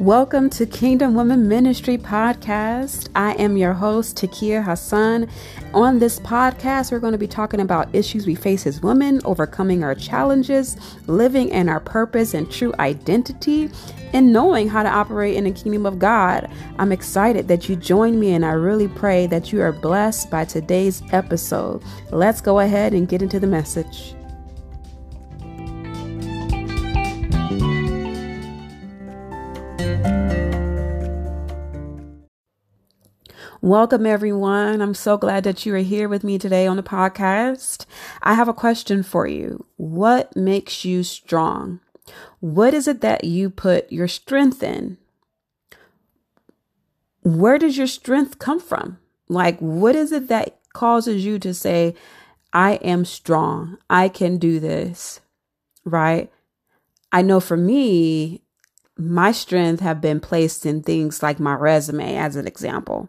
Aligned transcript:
Welcome 0.00 0.48
to 0.50 0.64
Kingdom 0.64 1.14
Women 1.14 1.48
Ministry 1.48 1.98
Podcast. 1.98 3.08
I 3.16 3.32
am 3.32 3.56
your 3.56 3.72
host, 3.72 4.16
Takia 4.16 4.62
Hassan. 4.62 5.28
On 5.74 5.98
this 5.98 6.20
podcast, 6.20 6.92
we're 6.92 7.00
going 7.00 7.14
to 7.14 7.18
be 7.18 7.26
talking 7.26 7.58
about 7.58 7.92
issues 7.92 8.24
we 8.24 8.36
face 8.36 8.64
as 8.64 8.80
women, 8.80 9.20
overcoming 9.24 9.82
our 9.82 9.96
challenges, 9.96 10.76
living 11.08 11.48
in 11.48 11.68
our 11.68 11.80
purpose 11.80 12.32
and 12.32 12.48
true 12.48 12.72
identity, 12.78 13.70
and 14.12 14.32
knowing 14.32 14.68
how 14.68 14.84
to 14.84 14.88
operate 14.88 15.34
in 15.34 15.42
the 15.42 15.50
kingdom 15.50 15.84
of 15.84 15.98
God. 15.98 16.48
I'm 16.78 16.92
excited 16.92 17.48
that 17.48 17.68
you 17.68 17.74
joined 17.74 18.20
me, 18.20 18.34
and 18.34 18.46
I 18.46 18.52
really 18.52 18.86
pray 18.86 19.26
that 19.26 19.52
you 19.52 19.60
are 19.62 19.72
blessed 19.72 20.30
by 20.30 20.44
today's 20.44 21.02
episode. 21.10 21.82
Let's 22.12 22.40
go 22.40 22.60
ahead 22.60 22.94
and 22.94 23.08
get 23.08 23.20
into 23.20 23.40
the 23.40 23.48
message. 23.48 24.14
Welcome, 33.60 34.06
everyone. 34.06 34.80
I'm 34.80 34.94
so 34.94 35.16
glad 35.16 35.42
that 35.42 35.66
you 35.66 35.74
are 35.74 35.78
here 35.78 36.08
with 36.08 36.22
me 36.22 36.38
today 36.38 36.68
on 36.68 36.76
the 36.76 36.82
podcast. 36.84 37.86
I 38.22 38.34
have 38.34 38.46
a 38.46 38.54
question 38.54 39.02
for 39.02 39.26
you. 39.26 39.66
What 39.76 40.36
makes 40.36 40.84
you 40.84 41.02
strong? 41.02 41.80
What 42.38 42.72
is 42.72 42.86
it 42.86 43.00
that 43.00 43.24
you 43.24 43.50
put 43.50 43.90
your 43.90 44.06
strength 44.06 44.62
in? 44.62 44.96
Where 47.24 47.58
does 47.58 47.76
your 47.76 47.88
strength 47.88 48.38
come 48.38 48.60
from? 48.60 48.98
Like, 49.28 49.58
what 49.58 49.96
is 49.96 50.12
it 50.12 50.28
that 50.28 50.60
causes 50.72 51.24
you 51.24 51.40
to 51.40 51.52
say, 51.52 51.96
I 52.52 52.74
am 52.74 53.04
strong. 53.04 53.78
I 53.90 54.08
can 54.08 54.38
do 54.38 54.60
this, 54.60 55.20
right? 55.84 56.30
I 57.10 57.22
know 57.22 57.40
for 57.40 57.56
me, 57.56 58.42
my 58.96 59.32
strength 59.32 59.80
have 59.80 60.00
been 60.00 60.20
placed 60.20 60.64
in 60.64 60.84
things 60.84 61.24
like 61.24 61.40
my 61.40 61.54
resume 61.54 62.16
as 62.16 62.36
an 62.36 62.46
example 62.46 63.08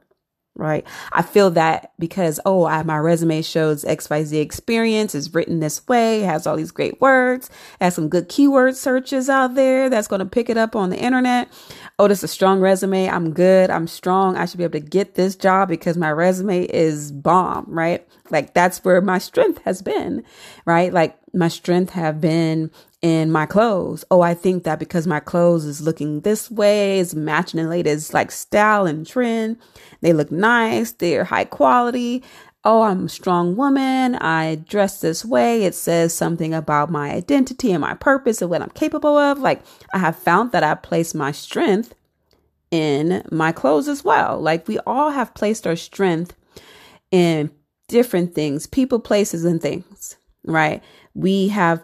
right? 0.60 0.86
I 1.12 1.22
feel 1.22 1.50
that 1.52 1.94
because, 1.98 2.40
oh, 2.46 2.66
I, 2.66 2.84
my 2.84 2.98
resume 2.98 3.42
shows 3.42 3.84
XYZ 3.86 4.40
experience 4.40 5.16
is 5.16 5.34
written 5.34 5.60
this 5.60 5.88
way, 5.88 6.22
has 6.22 6.46
all 6.46 6.58
these 6.58 6.72
great 6.72 7.00
words, 7.02 7.50
has 7.80 7.96
some 7.96 8.10
good 8.10 8.30
keyword 8.30 8.76
searches 8.76 9.30
out 9.30 9.56
there 9.56 9.90
that's 9.90 10.08
going 10.08 10.20
to 10.20 10.26
pick 10.26 10.50
it 10.50 10.58
up 10.58 10.76
on 10.76 10.90
the 10.90 11.00
internet. 11.00 11.50
Oh, 11.98 12.08
this 12.08 12.20
is 12.20 12.26
a 12.26 12.28
strong 12.28 12.60
resume. 12.60 13.10
I'm 13.10 13.34
good. 13.34 13.70
I'm 13.70 13.88
strong. 13.88 14.36
I 14.36 14.46
should 14.46 14.58
be 14.58 14.64
able 14.64 14.80
to 14.80 14.80
get 14.80 15.16
this 15.16 15.36
job 15.36 15.70
because 15.70 15.98
my 15.98 16.12
resume 16.12 16.64
is 16.66 17.12
bomb, 17.12 17.66
right? 17.68 18.08
Like 18.30 18.54
that's 18.54 18.84
where 18.84 19.02
my 19.02 19.18
strength 19.18 19.62
has 19.64 19.82
been, 19.82 20.24
right? 20.66 20.94
Like 20.94 21.18
my 21.34 21.48
strength 21.48 21.92
have 21.92 22.22
been 22.22 22.72
in 23.02 23.32
my 23.32 23.46
clothes. 23.46 24.04
Oh, 24.12 24.22
I 24.22 24.34
think 24.34 24.64
that 24.64 24.80
because 24.80 25.08
my 25.08 25.20
clothes 25.20 25.66
is 25.66 25.82
looking 25.82 26.22
this 26.22 26.52
way, 26.52 27.00
is 27.00 27.16
matching 27.16 27.62
the 27.62 27.70
latest 27.70 28.14
like 28.14 28.32
style 28.32 28.86
and 28.86 29.06
trend. 29.08 29.58
They 30.02 30.14
look 30.14 30.32
nice. 30.32 30.92
They're 30.92 31.24
high 31.24 31.46
quality. 31.46 32.24
Oh, 32.66 32.82
I'm 32.82 33.06
a 33.06 33.10
strong 33.10 33.56
woman. 33.56 34.16
I 34.16 34.56
dress 34.56 35.00
this 35.00 35.24
way. 35.24 35.64
It 35.64 35.76
says 35.76 36.14
something 36.14 36.54
about 36.54 36.92
my 36.92 37.12
identity 37.12 37.72
and 37.72 37.82
my 37.82 37.94
purpose 37.94 38.42
and 38.42 38.50
what 38.50 38.62
I'm 38.62 38.70
capable 38.72 39.18
of. 39.18 39.40
Like 39.40 39.62
I 39.94 40.00
have 40.00 40.18
found 40.18 40.52
that 40.52 40.64
I 40.64 40.76
place 40.76 41.16
my 41.16 41.32
strength 41.32 41.96
in 42.70 43.24
my 43.32 43.54
clothes 43.54 43.88
as 43.88 44.04
well. 44.04 44.40
Like 44.40 44.68
we 44.68 44.78
all 44.80 45.12
have 45.12 45.34
placed 45.34 45.66
our 45.66 45.78
strength 45.78 46.36
in 47.12 47.50
different 47.88 48.36
things, 48.36 48.68
people, 48.68 49.00
places, 49.00 49.46
and 49.46 49.62
things, 49.62 50.18
right? 50.44 50.84
We 51.16 51.48
have 51.48 51.84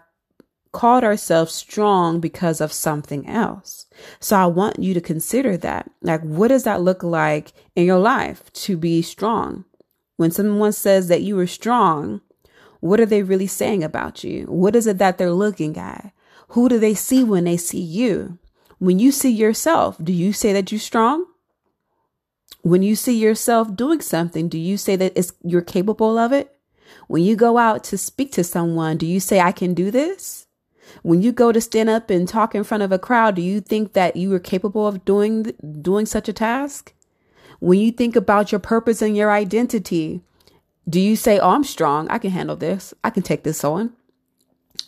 called 0.76 1.06
ourselves 1.06 1.54
strong 1.54 2.20
because 2.20 2.60
of 2.60 2.74
something 2.74 3.26
else. 3.30 3.86
So 4.20 4.36
I 4.36 4.46
want 4.46 4.78
you 4.78 4.94
to 4.94 5.00
consider 5.00 5.56
that. 5.56 5.90
Like, 6.02 6.22
what 6.22 6.50
does 6.50 6.66
that 6.66 6.82
look 6.82 7.02
like 7.02 7.54
in 7.78 7.86
your 7.86 7.98
life 7.98 8.52
to 8.66 8.76
be 8.76 9.02
strong? 9.02 9.64
When 10.18 10.32
someone 10.32 10.74
says 10.74 11.08
that 11.08 11.22
you 11.22 11.40
are 11.40 11.48
strong, 11.48 12.20
what 12.82 13.00
are 13.00 13.06
they 13.06 13.24
really 13.24 13.48
saying 13.48 13.86
about 13.86 14.26
you? 14.26 14.48
What 14.48 14.76
is 14.76 14.86
it 14.86 14.98
that 14.98 15.18
they're 15.18 15.32
looking 15.32 15.78
at? 15.78 16.12
Who 16.50 16.68
do 16.68 16.78
they 16.78 16.94
see 16.94 17.24
when 17.24 17.46
they 17.46 17.56
see 17.56 17.80
you? 17.80 18.38
When 18.78 19.00
you 19.00 19.14
see 19.14 19.32
yourself, 19.32 19.96
do 20.04 20.12
you 20.12 20.34
say 20.34 20.52
that 20.52 20.74
you're 20.74 20.80
strong? 20.80 21.26
When 22.64 22.84
you 22.84 22.98
see 22.98 23.18
yourself 23.18 23.74
doing 23.74 24.02
something, 24.02 24.50
do 24.50 24.58
you 24.58 24.76
say 24.76 24.98
that 24.98 25.32
you're 25.42 25.62
capable 25.62 26.18
of 26.18 26.34
it? 26.34 26.54
When 27.08 27.24
you 27.24 27.38
go 27.38 27.58
out 27.58 27.86
to 27.86 27.98
speak 27.98 28.34
to 28.34 28.44
someone, 28.44 28.98
do 28.98 29.06
you 29.06 29.22
say, 29.22 29.40
I 29.40 29.54
can 29.54 29.74
do 29.74 29.90
this? 29.90 30.45
When 31.04 31.22
you 31.22 31.32
go 31.32 31.52
to 31.52 31.62
stand 31.62 31.90
up 31.90 32.10
and 32.10 32.28
talk 32.28 32.56
in 32.56 32.64
front 32.64 32.84
of 32.84 32.92
a 32.92 33.00
crowd, 33.00 33.36
do 33.36 33.42
you 33.42 33.62
think 33.62 33.94
that 33.94 34.16
you 34.16 34.34
are 34.34 34.40
capable 34.40 34.88
of 34.88 35.06
doing 35.06 35.54
doing 35.82 36.06
such 36.06 36.28
a 36.30 36.34
task? 36.34 36.94
When 37.60 37.80
you 37.80 37.92
think 37.92 38.16
about 38.16 38.52
your 38.52 38.60
purpose 38.60 39.02
and 39.02 39.16
your 39.16 39.32
identity, 39.32 40.22
do 40.88 41.00
you 41.00 41.16
say, 41.16 41.40
"Oh, 41.40 41.52
I'm 41.52 41.64
strong. 41.64 42.08
I 42.10 42.18
can 42.18 42.32
handle 42.32 42.56
this. 42.56 42.94
I 43.04 43.10
can 43.10 43.24
take 43.24 43.44
this 43.44 43.64
on," 43.64 43.94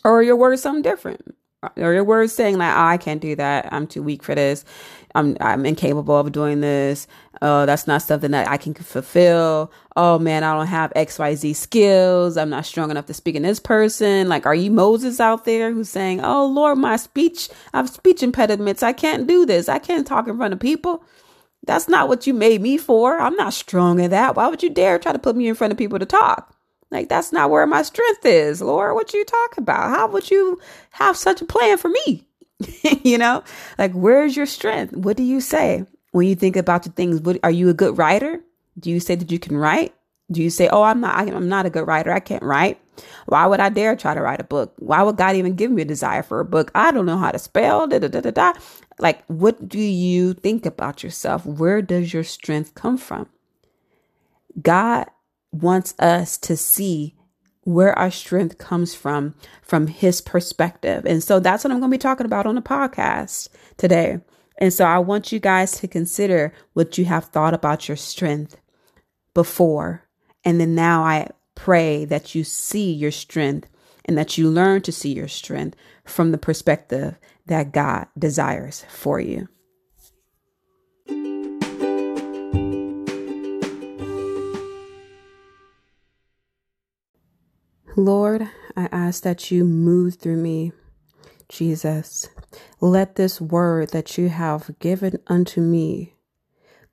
or 0.04 0.18
are 0.18 0.22
your 0.22 0.36
words 0.36 0.62
something 0.62 0.82
different? 0.82 1.34
Or 1.76 1.92
your 1.92 2.04
words 2.04 2.32
saying 2.32 2.56
like, 2.56 2.72
oh, 2.72 2.80
"I 2.80 2.96
can't 2.98 3.20
do 3.20 3.34
that. 3.34 3.68
I'm 3.72 3.88
too 3.88 4.02
weak 4.02 4.22
for 4.22 4.34
this. 4.34 4.64
I'm 5.18 5.36
I'm 5.40 5.66
incapable 5.66 6.16
of 6.16 6.30
doing 6.32 6.60
this. 6.60 7.06
Oh, 7.42 7.66
that's 7.66 7.86
not 7.86 8.02
something 8.02 8.30
that 8.30 8.48
I 8.48 8.56
can 8.56 8.74
fulfill. 8.74 9.72
Oh 9.96 10.18
man, 10.18 10.44
I 10.44 10.54
don't 10.54 10.66
have 10.66 10.92
XYZ 10.94 11.56
skills. 11.56 12.36
I'm 12.36 12.50
not 12.50 12.66
strong 12.66 12.90
enough 12.90 13.06
to 13.06 13.14
speak 13.14 13.34
in 13.34 13.42
this 13.42 13.58
person. 13.60 14.28
Like, 14.28 14.46
are 14.46 14.54
you 14.54 14.70
Moses 14.70 15.18
out 15.20 15.44
there 15.44 15.72
who's 15.72 15.88
saying, 15.88 16.20
Oh 16.24 16.46
Lord, 16.46 16.78
my 16.78 16.96
speech, 16.96 17.48
I 17.72 17.78
have 17.78 17.90
speech 17.90 18.22
impediments. 18.22 18.82
I 18.82 18.92
can't 18.92 19.26
do 19.26 19.44
this. 19.44 19.68
I 19.68 19.78
can't 19.78 20.06
talk 20.06 20.28
in 20.28 20.36
front 20.36 20.54
of 20.54 20.60
people. 20.60 21.02
That's 21.66 21.88
not 21.88 22.08
what 22.08 22.26
you 22.26 22.32
made 22.32 22.60
me 22.60 22.78
for. 22.78 23.18
I'm 23.18 23.36
not 23.36 23.52
strong 23.52 23.98
in 24.00 24.10
that. 24.10 24.36
Why 24.36 24.48
would 24.48 24.62
you 24.62 24.70
dare 24.70 24.98
try 24.98 25.12
to 25.12 25.18
put 25.18 25.36
me 25.36 25.48
in 25.48 25.54
front 25.54 25.72
of 25.72 25.78
people 25.78 25.98
to 25.98 26.06
talk? 26.06 26.54
Like, 26.90 27.08
that's 27.08 27.32
not 27.32 27.50
where 27.50 27.66
my 27.66 27.82
strength 27.82 28.24
is, 28.24 28.62
Lord. 28.62 28.94
What 28.94 29.12
you 29.12 29.24
talk 29.24 29.58
about? 29.58 29.90
How 29.90 30.06
would 30.08 30.30
you 30.30 30.58
have 30.92 31.16
such 31.16 31.42
a 31.42 31.44
plan 31.44 31.76
for 31.76 31.88
me? 31.88 32.27
you 33.04 33.18
know, 33.18 33.42
like 33.78 33.92
where's 33.92 34.36
your 34.36 34.46
strength? 34.46 34.94
What 34.96 35.16
do 35.16 35.22
you 35.22 35.40
say 35.40 35.84
when 36.12 36.26
you 36.26 36.34
think 36.34 36.56
about 36.56 36.82
the 36.82 36.90
things? 36.90 37.20
What, 37.20 37.38
are 37.42 37.50
you 37.50 37.68
a 37.68 37.74
good 37.74 37.98
writer? 37.98 38.40
Do 38.78 38.90
you 38.90 39.00
say 39.00 39.14
that 39.14 39.30
you 39.30 39.38
can 39.38 39.56
write? 39.56 39.94
Do 40.30 40.42
you 40.42 40.50
say, 40.50 40.68
"Oh, 40.68 40.82
I'm 40.82 41.00
not. 41.00 41.16
I'm 41.28 41.48
not 41.48 41.66
a 41.66 41.70
good 41.70 41.86
writer. 41.86 42.12
I 42.12 42.20
can't 42.20 42.42
write." 42.42 42.78
Why 43.26 43.46
would 43.46 43.60
I 43.60 43.68
dare 43.68 43.96
try 43.96 44.14
to 44.14 44.20
write 44.20 44.40
a 44.40 44.44
book? 44.44 44.74
Why 44.78 45.02
would 45.02 45.16
God 45.16 45.36
even 45.36 45.54
give 45.54 45.70
me 45.70 45.82
a 45.82 45.86
desire 45.86 46.22
for 46.22 46.40
a 46.40 46.44
book? 46.44 46.70
I 46.74 46.90
don't 46.90 47.06
know 47.06 47.16
how 47.16 47.30
to 47.30 47.38
spell. 47.38 47.86
Da, 47.86 47.98
da, 47.98 48.08
da, 48.08 48.20
da, 48.20 48.30
da. 48.30 48.52
Like, 48.98 49.24
what 49.26 49.68
do 49.68 49.78
you 49.78 50.34
think 50.34 50.66
about 50.66 51.02
yourself? 51.02 51.46
Where 51.46 51.80
does 51.80 52.12
your 52.12 52.24
strength 52.24 52.74
come 52.74 52.98
from? 52.98 53.28
God 54.60 55.06
wants 55.52 55.94
us 55.98 56.36
to 56.38 56.56
see 56.56 57.14
where 57.68 57.96
our 57.98 58.10
strength 58.10 58.56
comes 58.56 58.94
from, 58.94 59.34
from 59.60 59.88
his 59.88 60.22
perspective. 60.22 61.04
And 61.04 61.22
so 61.22 61.38
that's 61.38 61.64
what 61.64 61.70
I'm 61.70 61.80
going 61.80 61.90
to 61.90 61.94
be 61.94 62.00
talking 62.00 62.24
about 62.24 62.46
on 62.46 62.54
the 62.54 62.62
podcast 62.62 63.50
today. 63.76 64.20
And 64.56 64.72
so 64.72 64.86
I 64.86 64.98
want 65.00 65.32
you 65.32 65.38
guys 65.38 65.72
to 65.80 65.86
consider 65.86 66.54
what 66.72 66.96
you 66.96 67.04
have 67.04 67.26
thought 67.26 67.52
about 67.52 67.86
your 67.86 67.98
strength 67.98 68.56
before. 69.34 70.08
And 70.46 70.58
then 70.58 70.74
now 70.74 71.02
I 71.04 71.28
pray 71.56 72.06
that 72.06 72.34
you 72.34 72.42
see 72.42 72.90
your 72.90 73.10
strength 73.10 73.68
and 74.06 74.16
that 74.16 74.38
you 74.38 74.48
learn 74.48 74.80
to 74.80 74.90
see 74.90 75.12
your 75.12 75.28
strength 75.28 75.76
from 76.06 76.32
the 76.32 76.38
perspective 76.38 77.18
that 77.48 77.72
God 77.72 78.06
desires 78.18 78.86
for 78.88 79.20
you. 79.20 79.46
Lord, 87.98 88.48
I 88.76 88.88
ask 88.92 89.24
that 89.24 89.50
you 89.50 89.64
move 89.64 90.14
through 90.14 90.36
me, 90.36 90.70
Jesus. 91.48 92.28
Let 92.80 93.16
this 93.16 93.40
word 93.40 93.88
that 93.88 94.16
you 94.16 94.28
have 94.28 94.70
given 94.78 95.18
unto 95.26 95.60
me 95.60 96.14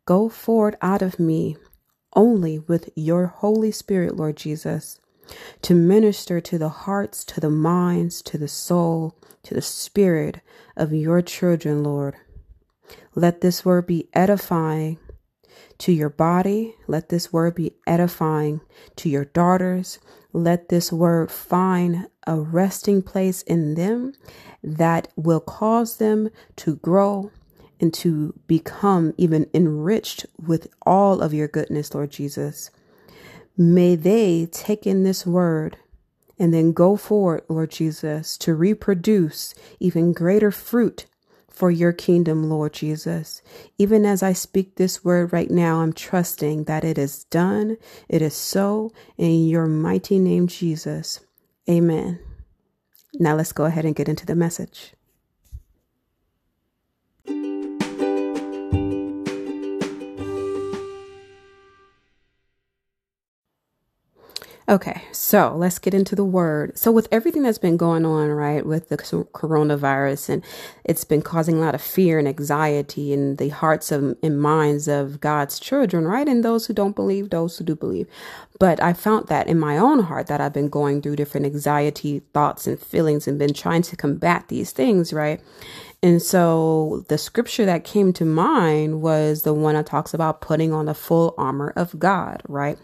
go 0.08 0.30
forward 0.30 0.76
out 0.82 1.04
of 1.04 1.20
me 1.20 1.58
only 2.14 2.58
with 2.58 2.90
your 2.96 3.28
Holy 3.28 3.72
Spirit, 3.72 4.16
Lord 4.16 4.36
Jesus, 4.36 5.00
to 5.62 5.76
minister 5.76 6.42
to 6.42 6.58
the 6.58 6.70
hearts, 6.70 7.24
to 7.26 7.40
the 7.40 7.52
minds, 7.52 8.24
to 8.24 8.40
the 8.40 8.48
soul, 8.48 9.16
to 9.44 9.54
the 9.54 9.62
spirit 9.62 10.42
of 10.76 10.92
your 10.92 11.22
children, 11.22 11.84
Lord. 11.84 12.16
Let 13.14 13.42
this 13.42 13.64
word 13.64 13.86
be 13.86 14.10
edifying 14.14 14.98
to 15.80 15.92
your 15.92 16.10
body. 16.10 16.76
Let 16.88 17.10
this 17.10 17.32
word 17.34 17.56
be 17.56 17.74
edifying 17.86 18.62
to 18.98 19.10
your 19.10 19.26
daughters. 19.26 20.00
Let 20.34 20.70
this 20.70 20.92
word 20.92 21.32
find 21.32 22.08
a 22.28 22.40
resting 22.40 23.02
place 23.02 23.42
in 23.44 23.76
them 23.76 24.14
that 24.64 25.08
will 25.16 25.40
cause 25.40 25.98
them 25.98 26.30
to 26.58 26.76
grow 26.78 27.32
and 27.80 27.94
to 27.94 28.34
become 28.48 29.14
even 29.18 29.48
enriched 29.54 30.26
with 30.42 30.68
all 30.86 31.22
of 31.22 31.34
your 31.34 31.48
goodness, 31.48 31.94
Lord 31.94 32.12
Jesus. 32.12 32.72
May 33.58 33.96
they 33.96 34.48
take 34.48 34.86
in 34.86 35.04
this 35.04 35.26
word 35.26 35.78
and 36.38 36.54
then 36.54 36.74
go 36.74 36.96
forward, 36.96 37.44
Lord 37.48 37.72
Jesus, 37.72 38.38
to 38.40 38.54
reproduce 38.54 39.54
even 39.80 40.14
greater 40.14 40.52
fruit 40.52 41.06
for 41.56 41.72
your 41.72 41.94
kingdom, 41.94 42.50
Lord 42.50 42.74
Jesus. 42.74 43.42
Even 43.78 44.06
as 44.06 44.24
I 44.24 44.34
speak 44.34 44.76
this 44.76 45.06
word 45.06 45.34
right 45.34 45.52
now, 45.52 45.82
I'm 45.82 45.94
trusting 45.94 46.66
that 46.66 46.84
it 46.84 46.98
is 46.98 47.26
done. 47.26 47.78
It 48.10 48.22
is 48.22 48.36
so 48.36 48.92
in 49.18 49.48
your 49.48 49.68
mighty 49.68 50.20
name, 50.20 50.48
Jesus. 50.48 51.22
Amen. 51.70 52.20
Now 53.16 53.36
let's 53.36 53.54
go 53.54 53.66
ahead 53.66 53.86
and 53.86 53.96
get 53.96 54.10
into 54.10 54.26
the 54.26 54.36
message. 54.36 54.95
Okay, 64.68 65.04
so 65.12 65.56
let's 65.56 65.78
get 65.78 65.94
into 65.94 66.16
the 66.16 66.26
word. 66.26 66.76
So, 66.76 66.92
with 66.92 67.08
everything 67.12 67.44
that's 67.44 67.60
been 67.60 67.78
going 67.78 68.04
on, 68.04 68.30
right, 68.30 68.66
with 68.66 68.90
the 68.90 68.98
coronavirus, 68.98 70.30
and 70.30 70.44
it's 70.84 71.04
been 71.04 71.22
causing 71.22 71.58
a 71.58 71.60
lot 71.60 71.76
of 71.76 71.82
fear 71.82 72.18
and 72.18 72.28
anxiety 72.28 73.14
in 73.14 73.36
the 73.36 73.50
hearts 73.50 73.92
of, 73.92 74.18
and 74.24 74.42
minds 74.42 74.88
of 74.88 75.20
God's 75.20 75.60
children, 75.60 76.06
right, 76.06 76.28
and 76.28 76.44
those 76.44 76.66
who 76.66 76.74
don't 76.74 76.96
believe, 76.96 77.30
those 77.30 77.60
who 77.60 77.64
do 77.64 77.76
believe. 77.76 78.08
But 78.60 78.82
I 78.82 78.94
found 78.94 79.28
that 79.28 79.46
in 79.46 79.60
my 79.60 79.78
own 79.78 80.00
heart 80.00 80.26
that 80.28 80.42
I've 80.42 80.54
been 80.54 80.70
going 80.70 81.04
through 81.04 81.18
different 81.18 81.46
anxiety 81.46 82.24
thoughts 82.34 82.66
and 82.66 82.80
feelings 82.80 83.28
and 83.28 83.38
been 83.38 83.54
trying 83.54 83.84
to 83.84 83.96
combat 83.96 84.48
these 84.48 84.72
things, 84.72 85.14
right? 85.14 85.42
And 86.02 86.20
so 86.24 87.06
the 87.08 87.20
scripture 87.20 87.66
that 87.66 87.84
came 87.84 88.14
to 88.14 88.26
mind 88.26 89.04
was 89.04 89.44
the 89.44 89.54
one 89.54 89.76
that 89.76 89.86
talks 89.86 90.16
about 90.16 90.42
putting 90.42 90.74
on 90.74 90.86
the 90.86 90.96
full 90.96 91.36
armor 91.38 91.72
of 91.76 92.00
God, 92.00 92.42
right? 92.48 92.80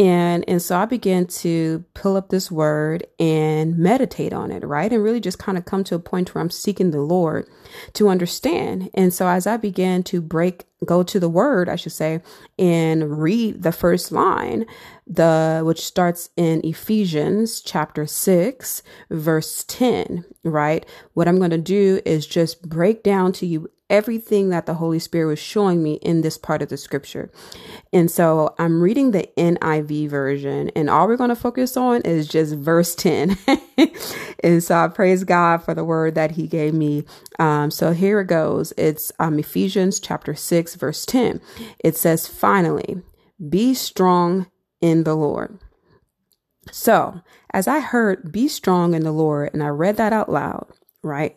And 0.00 0.48
and 0.48 0.62
so 0.62 0.78
I 0.78 0.86
began 0.86 1.26
to 1.26 1.84
pull 1.92 2.16
up 2.16 2.30
this 2.30 2.50
word 2.50 3.06
and 3.18 3.76
meditate 3.76 4.32
on 4.32 4.50
it, 4.50 4.64
right? 4.64 4.90
And 4.90 5.04
really 5.04 5.20
just 5.20 5.38
kind 5.38 5.58
of 5.58 5.66
come 5.66 5.84
to 5.84 5.94
a 5.94 5.98
point 5.98 6.34
where 6.34 6.40
I'm 6.40 6.48
seeking 6.48 6.90
the 6.90 7.02
Lord 7.02 7.46
to 7.92 8.08
understand. 8.08 8.88
And 8.94 9.12
so 9.12 9.28
as 9.28 9.46
I 9.46 9.58
began 9.58 10.02
to 10.04 10.22
break 10.22 10.64
go 10.86 11.02
to 11.02 11.20
the 11.20 11.28
word, 11.28 11.68
I 11.68 11.76
should 11.76 11.92
say, 11.92 12.22
and 12.58 13.20
read 13.20 13.62
the 13.62 13.72
first 13.72 14.10
line, 14.10 14.64
the 15.06 15.60
which 15.66 15.84
starts 15.84 16.30
in 16.34 16.64
Ephesians 16.64 17.60
chapter 17.60 18.06
6 18.06 18.82
verse 19.10 19.64
10, 19.68 20.24
right? 20.44 20.86
What 21.12 21.28
I'm 21.28 21.36
going 21.36 21.50
to 21.50 21.58
do 21.58 22.00
is 22.06 22.26
just 22.26 22.66
break 22.66 23.02
down 23.02 23.32
to 23.34 23.46
you 23.46 23.70
everything 23.90 24.48
that 24.50 24.64
the 24.64 24.74
Holy 24.74 24.98
Spirit 24.98 25.26
was 25.26 25.38
showing 25.38 25.82
me 25.82 25.94
in 25.94 26.22
this 26.22 26.38
part 26.38 26.62
of 26.62 26.70
the 26.70 26.76
scripture. 26.76 27.30
And 27.92 28.10
so 28.10 28.54
I'm 28.58 28.80
reading 28.80 29.10
the 29.10 29.28
NIV 29.36 30.08
version, 30.08 30.70
and 30.76 30.88
all 30.88 31.08
we're 31.08 31.16
going 31.16 31.30
to 31.30 31.36
focus 31.36 31.76
on 31.76 32.02
is 32.02 32.28
just 32.28 32.54
verse 32.54 32.94
10. 32.94 33.36
and 34.44 34.62
so 34.62 34.76
I 34.76 34.88
praise 34.88 35.24
God 35.24 35.58
for 35.58 35.74
the 35.74 35.84
word 35.84 36.14
that 36.14 36.32
He 36.32 36.46
gave 36.46 36.72
me. 36.72 37.04
Um, 37.38 37.70
so 37.70 37.92
here 37.92 38.20
it 38.20 38.28
goes 38.28 38.72
it's 38.78 39.12
um, 39.18 39.38
Ephesians 39.38 40.00
chapter 40.00 40.34
6, 40.34 40.76
verse 40.76 41.04
10. 41.04 41.40
It 41.80 41.96
says, 41.96 42.26
Finally, 42.26 43.02
be 43.48 43.74
strong 43.74 44.46
in 44.80 45.04
the 45.04 45.14
Lord. 45.14 45.58
So, 46.72 47.20
as 47.52 47.66
I 47.66 47.80
heard, 47.80 48.30
be 48.30 48.48
strong 48.48 48.94
in 48.94 49.02
the 49.02 49.12
Lord, 49.12 49.50
and 49.52 49.62
I 49.62 49.68
read 49.68 49.96
that 49.96 50.12
out 50.12 50.30
loud, 50.30 50.68
right? 51.02 51.36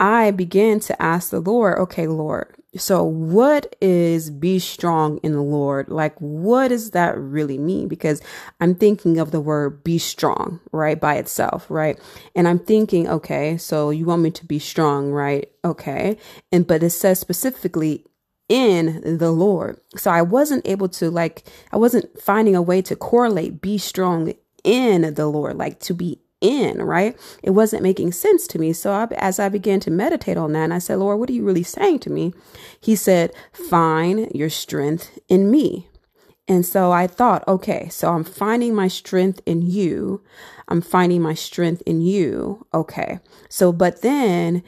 I 0.00 0.30
began 0.30 0.80
to 0.80 1.02
ask 1.02 1.30
the 1.30 1.40
Lord, 1.40 1.78
okay, 1.78 2.06
Lord, 2.06 2.54
so 2.76 3.02
what 3.02 3.74
is 3.80 4.30
be 4.30 4.58
strong 4.58 5.18
in 5.22 5.32
the 5.32 5.42
Lord? 5.42 5.88
Like, 5.88 6.16
what 6.18 6.68
does 6.68 6.90
that 6.92 7.18
really 7.18 7.58
mean? 7.58 7.88
Because 7.88 8.20
I'm 8.60 8.74
thinking 8.74 9.18
of 9.18 9.30
the 9.30 9.40
word 9.40 9.82
be 9.82 9.98
strong, 9.98 10.60
right, 10.70 11.00
by 11.00 11.16
itself, 11.16 11.66
right? 11.70 11.98
And 12.36 12.46
I'm 12.46 12.58
thinking, 12.58 13.08
okay, 13.08 13.56
so 13.56 13.90
you 13.90 14.04
want 14.04 14.22
me 14.22 14.30
to 14.32 14.46
be 14.46 14.58
strong, 14.58 15.10
right? 15.10 15.50
Okay. 15.64 16.18
And, 16.52 16.66
but 16.66 16.82
it 16.82 16.90
says 16.90 17.18
specifically 17.18 18.04
in 18.48 19.18
the 19.18 19.30
Lord. 19.30 19.80
So 19.96 20.10
I 20.10 20.22
wasn't 20.22 20.68
able 20.68 20.88
to, 20.90 21.10
like, 21.10 21.48
I 21.72 21.76
wasn't 21.76 22.20
finding 22.20 22.54
a 22.54 22.62
way 22.62 22.82
to 22.82 22.96
correlate 22.96 23.60
be 23.60 23.78
strong 23.78 24.34
in 24.62 25.14
the 25.14 25.26
Lord, 25.26 25.56
like 25.56 25.80
to 25.80 25.94
be 25.94 26.20
in, 26.40 26.82
right? 26.82 27.18
It 27.42 27.50
wasn't 27.50 27.82
making 27.82 28.12
sense 28.12 28.46
to 28.48 28.58
me. 28.58 28.72
So 28.72 28.92
I, 28.92 29.08
as 29.16 29.38
I 29.38 29.48
began 29.48 29.80
to 29.80 29.90
meditate 29.90 30.36
on 30.36 30.52
that, 30.52 30.64
and 30.64 30.74
I 30.74 30.78
said, 30.78 30.98
Lord, 30.98 31.18
what 31.18 31.30
are 31.30 31.34
you 31.34 31.44
really 31.44 31.62
saying 31.62 32.00
to 32.00 32.10
me? 32.10 32.32
He 32.80 32.94
said, 32.96 33.32
find 33.52 34.30
your 34.34 34.50
strength 34.50 35.18
in 35.28 35.50
me. 35.50 35.88
And 36.46 36.64
so 36.64 36.92
I 36.92 37.06
thought, 37.06 37.46
okay, 37.46 37.88
so 37.90 38.12
I'm 38.12 38.24
finding 38.24 38.74
my 38.74 38.88
strength 38.88 39.42
in 39.44 39.62
you. 39.62 40.22
I'm 40.68 40.80
finding 40.80 41.20
my 41.20 41.34
strength 41.34 41.82
in 41.84 42.00
you. 42.00 42.66
Okay. 42.72 43.20
So, 43.50 43.70
but 43.70 44.00
then 44.00 44.62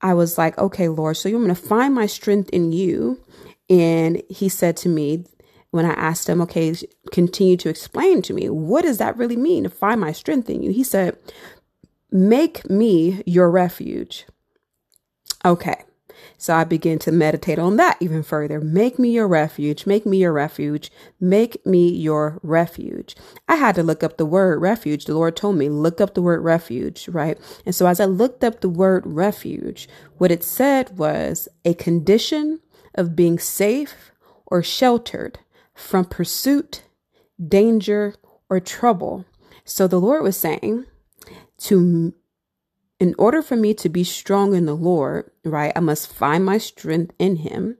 I 0.00 0.14
was 0.14 0.38
like, 0.38 0.58
okay, 0.58 0.88
Lord, 0.88 1.16
so 1.16 1.28
you're 1.28 1.38
going 1.38 1.54
to 1.54 1.54
find 1.54 1.94
my 1.94 2.06
strength 2.06 2.50
in 2.50 2.72
you. 2.72 3.20
And 3.68 4.22
he 4.28 4.48
said 4.48 4.76
to 4.78 4.88
me, 4.88 5.24
when 5.70 5.84
I 5.84 5.92
asked 5.92 6.28
him, 6.28 6.40
okay, 6.42 6.74
continue 7.12 7.56
to 7.58 7.68
explain 7.68 8.22
to 8.22 8.34
me, 8.34 8.48
what 8.48 8.82
does 8.82 8.98
that 8.98 9.16
really 9.16 9.36
mean 9.36 9.64
to 9.64 9.70
find 9.70 10.00
my 10.00 10.12
strength 10.12 10.50
in 10.50 10.62
you? 10.62 10.72
He 10.72 10.84
said, 10.84 11.16
make 12.10 12.68
me 12.68 13.22
your 13.26 13.50
refuge. 13.50 14.26
Okay. 15.44 15.84
So 16.36 16.54
I 16.54 16.64
began 16.64 16.98
to 17.00 17.12
meditate 17.12 17.58
on 17.58 17.76
that 17.76 17.98
even 18.00 18.22
further. 18.22 18.60
Make 18.60 18.98
me 18.98 19.10
your 19.10 19.28
refuge. 19.28 19.86
Make 19.86 20.06
me 20.06 20.18
your 20.18 20.32
refuge. 20.32 20.90
Make 21.20 21.64
me 21.66 21.88
your 21.88 22.40
refuge. 22.42 23.14
I 23.46 23.56
had 23.56 23.74
to 23.74 23.82
look 23.82 24.02
up 24.02 24.16
the 24.16 24.26
word 24.26 24.60
refuge. 24.60 25.04
The 25.04 25.14
Lord 25.14 25.36
told 25.36 25.56
me, 25.56 25.68
look 25.68 26.00
up 26.00 26.14
the 26.14 26.22
word 26.22 26.40
refuge, 26.40 27.08
right? 27.08 27.38
And 27.64 27.74
so 27.74 27.86
as 27.86 28.00
I 28.00 28.06
looked 28.06 28.42
up 28.42 28.60
the 28.60 28.68
word 28.68 29.06
refuge, 29.06 29.88
what 30.18 30.30
it 30.30 30.42
said 30.42 30.98
was 30.98 31.46
a 31.64 31.74
condition 31.74 32.60
of 32.94 33.14
being 33.14 33.38
safe 33.38 34.10
or 34.46 34.62
sheltered 34.62 35.38
from 35.80 36.04
pursuit, 36.04 36.84
danger, 37.44 38.14
or 38.48 38.60
trouble. 38.60 39.24
So 39.64 39.86
the 39.86 40.00
Lord 40.00 40.22
was 40.22 40.36
saying 40.36 40.86
to 41.60 42.14
in 42.98 43.14
order 43.16 43.40
for 43.40 43.56
me 43.56 43.72
to 43.74 43.88
be 43.88 44.04
strong 44.04 44.54
in 44.54 44.66
the 44.66 44.76
Lord, 44.76 45.30
right, 45.42 45.72
I 45.74 45.80
must 45.80 46.12
find 46.12 46.44
my 46.44 46.58
strength 46.58 47.14
in 47.18 47.36
him. 47.36 47.78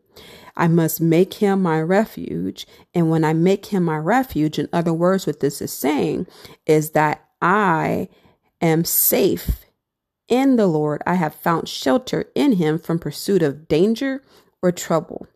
I 0.56 0.67
must 0.67 1.00
make 1.00 1.35
him 1.35 1.62
my 1.62 1.81
refuge. 1.81 2.67
And 2.94 3.11
when 3.11 3.23
I 3.23 3.35
make 3.35 3.67
him 3.67 3.85
my 3.85 3.99
refuge, 3.99 4.58
in 4.58 4.69
other 4.73 4.94
words, 4.94 5.26
what 5.26 5.41
this 5.41 5.61
is 5.61 5.73
saying 5.73 6.26
is 6.67 6.93
that 6.93 7.29
I 7.43 8.09
am 8.62 8.85
safe 8.85 9.66
in 10.26 10.57
the 10.57 10.66
Lord. 10.66 11.02
I 11.07 11.14
have 11.14 11.35
found 11.35 11.69
shelter 11.69 12.30
in 12.35 12.52
him 12.52 12.78
from 12.78 12.99
pursuit 12.99 13.42
of 13.42 13.69
danger 13.69 14.23
or 14.62 14.73
trouble. 14.73 15.26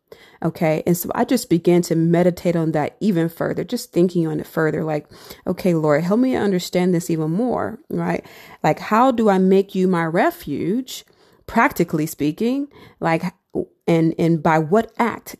Okay. 0.42 0.82
And 0.86 0.96
so 0.96 1.10
I 1.14 1.24
just 1.24 1.48
began 1.48 1.82
to 1.82 1.96
meditate 1.96 2.54
on 2.56 2.72
that 2.72 2.96
even 3.00 3.28
further, 3.28 3.64
just 3.64 3.92
thinking 3.92 4.26
on 4.26 4.40
it 4.40 4.46
further. 4.46 4.84
Like, 4.84 5.08
okay, 5.46 5.74
Lord, 5.74 6.04
help 6.04 6.20
me 6.20 6.36
understand 6.36 6.94
this 6.94 7.08
even 7.08 7.30
more, 7.30 7.78
right? 7.88 8.24
Like, 8.62 8.78
how 8.78 9.10
do 9.10 9.30
I 9.30 9.38
make 9.38 9.74
you 9.74 9.88
my 9.88 10.04
refuge? 10.04 11.04
Practically 11.46 12.06
speaking, 12.06 12.68
like, 13.00 13.22
and, 13.86 14.14
and 14.18 14.42
by 14.42 14.58
what 14.58 14.92
act 14.98 15.36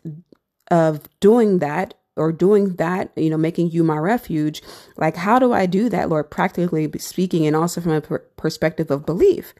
of 0.69 1.09
doing 1.19 1.59
that 1.59 1.95
or 2.15 2.31
doing 2.31 2.75
that, 2.75 3.11
you 3.15 3.29
know, 3.29 3.37
making 3.37 3.71
you 3.71 3.83
my 3.83 3.97
refuge, 3.97 4.61
like, 4.97 5.15
how 5.15 5.39
do 5.39 5.51
I 5.51 5.65
do 5.65 5.89
that, 5.89 6.09
Lord, 6.09 6.29
practically 6.29 6.91
speaking, 6.99 7.45
and 7.47 7.55
also 7.55 7.81
from 7.81 7.91
a 7.93 8.01
per- 8.01 8.19
perspective 8.37 8.91
of 8.91 9.05
belief? 9.05 9.53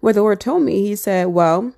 Where 0.00 0.12
the 0.12 0.22
Lord 0.22 0.40
told 0.40 0.62
me, 0.62 0.86
He 0.86 0.96
said, 0.96 1.28
well, 1.28 1.74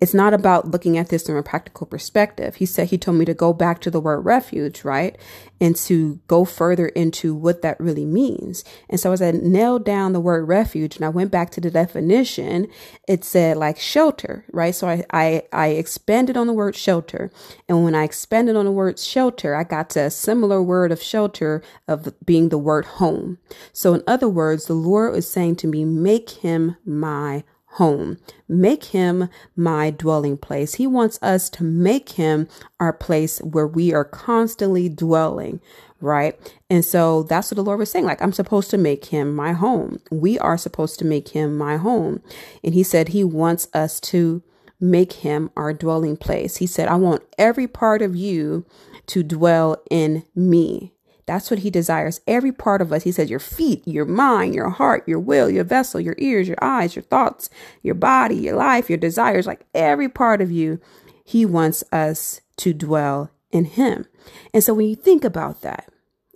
it's 0.00 0.12
not 0.12 0.34
about 0.34 0.70
looking 0.70 0.98
at 0.98 1.08
this 1.08 1.26
from 1.26 1.36
a 1.36 1.42
practical 1.42 1.86
perspective. 1.86 2.56
He 2.56 2.66
said 2.66 2.88
he 2.88 2.98
told 2.98 3.16
me 3.16 3.24
to 3.24 3.32
go 3.32 3.52
back 3.54 3.80
to 3.80 3.90
the 3.90 4.00
word 4.00 4.20
refuge, 4.20 4.84
right? 4.84 5.16
And 5.58 5.74
to 5.76 6.20
go 6.26 6.44
further 6.44 6.88
into 6.88 7.34
what 7.34 7.62
that 7.62 7.80
really 7.80 8.04
means. 8.04 8.62
And 8.90 9.00
so 9.00 9.12
as 9.12 9.22
I 9.22 9.30
nailed 9.30 9.86
down 9.86 10.12
the 10.12 10.20
word 10.20 10.46
refuge 10.46 10.96
and 10.96 11.04
I 11.04 11.08
went 11.08 11.30
back 11.30 11.50
to 11.52 11.62
the 11.62 11.70
definition, 11.70 12.68
it 13.08 13.24
said 13.24 13.56
like 13.56 13.78
shelter, 13.78 14.44
right? 14.52 14.74
So 14.74 14.86
I, 14.86 15.04
I, 15.10 15.42
I 15.50 15.68
expanded 15.68 16.36
on 16.36 16.46
the 16.46 16.52
word 16.52 16.76
shelter. 16.76 17.30
And 17.66 17.82
when 17.82 17.94
I 17.94 18.04
expanded 18.04 18.54
on 18.54 18.66
the 18.66 18.72
word 18.72 18.98
shelter, 18.98 19.54
I 19.54 19.64
got 19.64 19.88
to 19.90 20.00
a 20.00 20.10
similar 20.10 20.62
word 20.62 20.92
of 20.92 21.02
shelter 21.02 21.62
of 21.88 22.12
being 22.24 22.50
the 22.50 22.58
word 22.58 22.84
home. 22.84 23.38
So 23.72 23.94
in 23.94 24.02
other 24.06 24.28
words, 24.28 24.66
the 24.66 24.74
Lord 24.74 25.12
was 25.12 25.30
saying 25.30 25.56
to 25.56 25.66
me, 25.66 25.86
make 25.86 26.28
him 26.28 26.76
my 26.84 27.44
home. 27.76 28.18
Make 28.48 28.84
him 28.84 29.28
my 29.54 29.90
dwelling 29.90 30.38
place. 30.38 30.74
He 30.74 30.86
wants 30.86 31.18
us 31.22 31.50
to 31.50 31.64
make 31.64 32.10
him 32.10 32.48
our 32.80 32.92
place 32.92 33.38
where 33.40 33.66
we 33.66 33.92
are 33.92 34.04
constantly 34.04 34.88
dwelling, 34.88 35.60
right? 36.00 36.38
And 36.70 36.84
so 36.84 37.22
that's 37.24 37.50
what 37.50 37.56
the 37.56 37.62
Lord 37.62 37.78
was 37.78 37.90
saying. 37.90 38.06
Like, 38.06 38.22
I'm 38.22 38.32
supposed 38.32 38.70
to 38.70 38.78
make 38.78 39.06
him 39.06 39.34
my 39.34 39.52
home. 39.52 40.00
We 40.10 40.38
are 40.38 40.56
supposed 40.56 40.98
to 41.00 41.04
make 41.04 41.28
him 41.28 41.56
my 41.56 41.76
home. 41.76 42.22
And 42.64 42.72
he 42.72 42.82
said 42.82 43.08
he 43.08 43.24
wants 43.24 43.68
us 43.74 44.00
to 44.00 44.42
make 44.80 45.12
him 45.14 45.50
our 45.56 45.74
dwelling 45.74 46.16
place. 46.16 46.56
He 46.56 46.66
said, 46.66 46.88
I 46.88 46.96
want 46.96 47.24
every 47.36 47.66
part 47.66 48.00
of 48.00 48.16
you 48.16 48.64
to 49.08 49.22
dwell 49.22 49.82
in 49.90 50.24
me. 50.34 50.92
That's 51.26 51.50
what 51.50 51.60
he 51.60 51.70
desires. 51.70 52.20
Every 52.26 52.52
part 52.52 52.80
of 52.80 52.92
us. 52.92 53.02
He 53.02 53.12
says 53.12 53.28
your 53.28 53.40
feet, 53.40 53.86
your 53.86 54.04
mind, 54.04 54.54
your 54.54 54.70
heart, 54.70 55.06
your 55.08 55.18
will, 55.18 55.50
your 55.50 55.64
vessel, 55.64 56.00
your 56.00 56.14
ears, 56.18 56.46
your 56.46 56.62
eyes, 56.62 56.94
your 56.94 57.02
thoughts, 57.02 57.50
your 57.82 57.96
body, 57.96 58.36
your 58.36 58.56
life, 58.56 58.88
your 58.88 58.96
desires, 58.96 59.46
like 59.46 59.66
every 59.74 60.08
part 60.08 60.40
of 60.40 60.52
you, 60.52 60.80
he 61.24 61.44
wants 61.44 61.82
us 61.92 62.40
to 62.58 62.72
dwell 62.72 63.30
in 63.50 63.64
him. 63.64 64.06
And 64.54 64.62
so 64.62 64.72
when 64.72 64.86
you 64.86 64.94
think 64.94 65.24
about 65.24 65.62
that, 65.62 65.90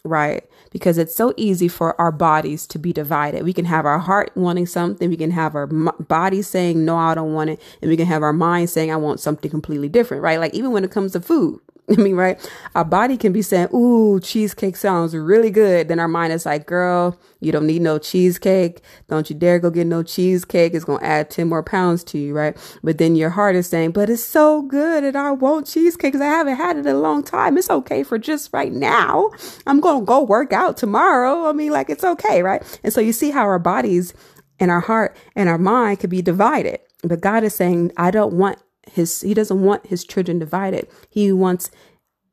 right? 0.05 0.45
Because 0.71 0.99
it's 0.99 1.15
so 1.15 1.35
easy 1.37 1.69
for 1.69 2.01
our 2.01 2.13
bodies 2.13 2.67
to 2.69 2.79
be 2.79 2.93
divided. 2.93 3.45
We 3.45 3.53
can 3.53 3.67
have 3.67 3.87
our 3.87 3.99
heart 3.99 4.33
wanting 4.35 4.67
something, 4.67 5.09
we 5.09 5.17
can 5.17 5.31
have 5.31 5.55
our 5.55 5.67
body 5.67 6.43
saying, 6.43 6.85
No, 6.85 6.97
I 6.97 7.15
don't 7.15 7.33
want 7.33 7.51
it, 7.51 7.61
and 7.81 7.91
we 7.91 7.97
can 7.97 8.07
have 8.07 8.23
our 8.23 8.33
mind 8.33 8.71
saying, 8.71 8.91
I 8.91 8.97
want 8.97 9.21
something 9.21 9.51
completely 9.51 9.89
different, 9.89 10.23
right? 10.23 10.41
Like 10.41 10.55
even 10.55 10.73
when 10.73 10.85
it 10.85 10.91
comes 10.91 11.13
to 11.13 11.21
food, 11.21 11.61
I 11.99 12.01
mean, 12.01 12.15
right? 12.15 12.39
Our 12.75 12.85
body 12.85 13.17
can 13.17 13.33
be 13.33 13.43
saying, 13.43 13.69
Ooh, 13.75 14.21
cheesecake 14.21 14.77
sounds 14.77 15.15
really 15.15 15.51
good. 15.51 15.89
Then 15.89 15.99
our 15.99 16.09
mind 16.09 16.33
is 16.33 16.47
like, 16.47 16.67
Girl, 16.67 17.19
you 17.41 17.51
don't 17.51 17.67
need 17.67 17.83
no 17.83 17.99
cheesecake. 17.99 18.81
Don't 19.09 19.29
you 19.29 19.35
dare 19.35 19.59
go 19.59 19.71
get 19.71 19.87
no 19.87 20.03
cheesecake. 20.03 20.75
It's 20.75 20.85
going 20.85 21.01
to 21.01 21.07
add 21.07 21.31
10 21.31 21.49
more 21.49 21.63
pounds 21.63 22.05
to 22.05 22.19
you, 22.19 22.35
right? 22.35 22.57
But 22.85 22.99
then 22.99 23.17
your 23.17 23.31
heart 23.31 23.57
is 23.57 23.69
saying, 23.69 23.93
But 23.93 24.09
it's 24.09 24.23
so 24.23 24.63
good 24.63 25.03
and 25.03 25.17
I 25.17 25.33
want 25.33 25.67
cheesecake 25.67 26.13
because 26.13 26.21
I 26.21 26.31
haven't 26.31 26.57
had 26.57 26.77
it 26.77 26.87
in 26.87 26.95
a 26.95 27.01
long 27.01 27.25
time. 27.25 27.59
It's 27.59 27.71
okay 27.71 28.03
for 28.05 28.19
just 28.19 28.51
right 28.53 28.73
now. 28.73 29.31
I'm 29.67 29.81
going 29.81 30.03
to 30.03 30.07
go 30.07 30.23
work 30.23 30.53
out 30.53 30.77
tomorrow. 30.77 31.49
I 31.49 31.53
mean, 31.53 31.73
like, 31.73 31.91
it's 31.91 32.05
okay, 32.05 32.43
right? 32.43 32.63
And 32.85 32.93
so 32.93 33.01
you 33.01 33.13
see 33.13 33.31
how 33.31 33.43
our 33.43 33.59
bodies 33.59 34.15
and 34.61 34.71
our 34.71 34.81
heart 34.81 35.17
and 35.35 35.49
our 35.49 35.59
mind 35.59 36.01
could 36.01 36.11
be 36.11 36.23
divided. 36.23 36.79
But 37.03 37.21
God 37.21 37.43
is 37.43 37.55
saying, 37.55 37.93
I 37.97 38.11
don't 38.11 38.35
want 38.35 38.59
his 38.89 39.21
he 39.21 39.35
doesn't 39.35 39.63
want 39.63 39.87
his 39.87 40.05
children 40.05 40.39
divided. 40.39 40.89
He 41.09 41.33
wants 41.33 41.71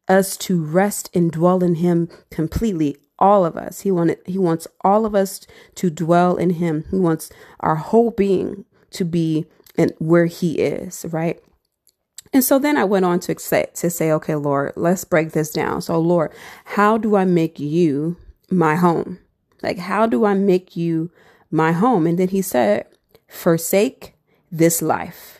us 0.08 0.38
to 0.38 0.63
rest 0.63 1.10
and 1.13 1.32
dwell 1.32 1.63
in 1.63 1.75
him 1.75 2.10
completely 2.32 2.98
all 3.20 3.46
of 3.46 3.58
us. 3.58 3.82
He 3.82 3.92
wanted 3.92 4.20
he 4.25 4.38
wants 4.38 4.68
all 4.82 5.06
of 5.06 5.16
us 5.16 5.46
to 5.75 5.89
dwell 5.89 6.36
in 6.38 6.51
him. 6.51 6.86
He 6.92 6.98
wants 6.98 7.30
our 7.60 7.75
whole 7.75 8.12
being 8.12 8.66
to 8.92 9.06
be 9.06 9.46
in 9.77 9.94
where 10.00 10.25
he 10.25 10.60
is, 10.60 11.06
right? 11.10 11.39
And 12.34 12.44
so 12.44 12.60
then 12.60 12.77
I 12.77 12.84
went 12.84 13.06
on 13.06 13.20
to 13.22 13.39
say, 13.39 13.68
to 13.75 13.89
say, 13.89 14.12
okay, 14.12 14.36
Lord, 14.36 14.74
let's 14.75 15.06
break 15.06 15.32
this 15.32 15.51
down. 15.51 15.82
So 15.82 16.00
Lord, 16.00 16.32
how 16.66 16.98
do 16.98 17.16
I 17.16 17.25
make 17.25 17.60
you 17.60 18.18
my 18.50 18.75
home? 18.75 19.20
Like 19.62 19.77
how 19.77 20.08
do 20.08 20.25
I 20.25 20.34
make 20.34 20.75
you 20.75 21.12
my 21.51 21.72
home? 21.72 22.06
And 22.06 22.20
then 22.20 22.30
he 22.30 22.42
said, 22.42 22.86
forsake 23.27 24.16
this 24.51 24.82
life. 24.82 25.37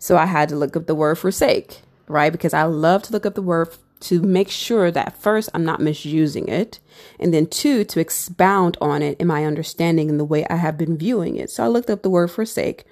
So 0.00 0.16
I 0.16 0.26
had 0.26 0.48
to 0.48 0.56
look 0.56 0.74
up 0.76 0.86
the 0.86 0.94
word 0.94 1.18
forsake, 1.18 1.82
right? 2.08 2.32
Because 2.32 2.54
I 2.54 2.64
love 2.64 3.02
to 3.04 3.12
look 3.12 3.26
up 3.26 3.34
the 3.34 3.42
word 3.42 3.68
to 4.00 4.22
make 4.22 4.48
sure 4.48 4.90
that 4.90 5.16
first 5.16 5.50
I'm 5.52 5.64
not 5.64 5.78
misusing 5.78 6.48
it, 6.48 6.80
and 7.18 7.34
then 7.34 7.46
two, 7.46 7.84
to 7.84 8.00
expound 8.00 8.78
on 8.80 9.02
it 9.02 9.20
in 9.20 9.26
my 9.26 9.44
understanding 9.44 10.08
and 10.08 10.18
the 10.18 10.24
way 10.24 10.46
I 10.48 10.56
have 10.56 10.78
been 10.78 10.96
viewing 10.96 11.36
it. 11.36 11.50
So 11.50 11.62
I 11.62 11.68
looked 11.68 11.90
up 11.90 12.02
the 12.02 12.08
word 12.10 12.30
forsake, 12.30 12.84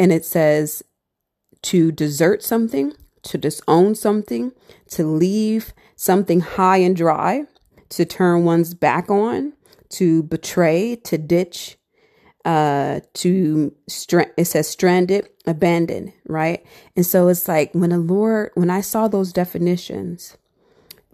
and 0.00 0.12
it 0.12 0.24
says 0.24 0.82
to 1.62 1.92
desert 1.92 2.42
something, 2.42 2.92
to 3.22 3.38
disown 3.38 3.94
something, 3.94 4.50
to 4.90 5.06
leave 5.06 5.72
something 5.94 6.40
high 6.40 6.78
and 6.78 6.96
dry, 6.96 7.44
to 7.90 8.04
turn 8.04 8.44
one's 8.44 8.74
back 8.74 9.08
on, 9.08 9.52
to 9.90 10.24
betray, 10.24 10.96
to 10.96 11.16
ditch, 11.16 11.77
uh 12.48 13.00
to 13.14 13.74
stra- 13.88 14.32
it 14.38 14.46
says 14.46 14.68
stranded 14.68 15.28
abandoned 15.46 16.14
right? 16.28 16.64
And 16.96 17.06
so 17.06 17.28
it's 17.28 17.48
like 17.48 17.74
when 17.74 17.90
the 17.90 17.98
lord 17.98 18.52
when 18.56 18.70
i 18.70 18.80
saw 18.82 19.08
those 19.08 19.32
definitions 19.34 20.38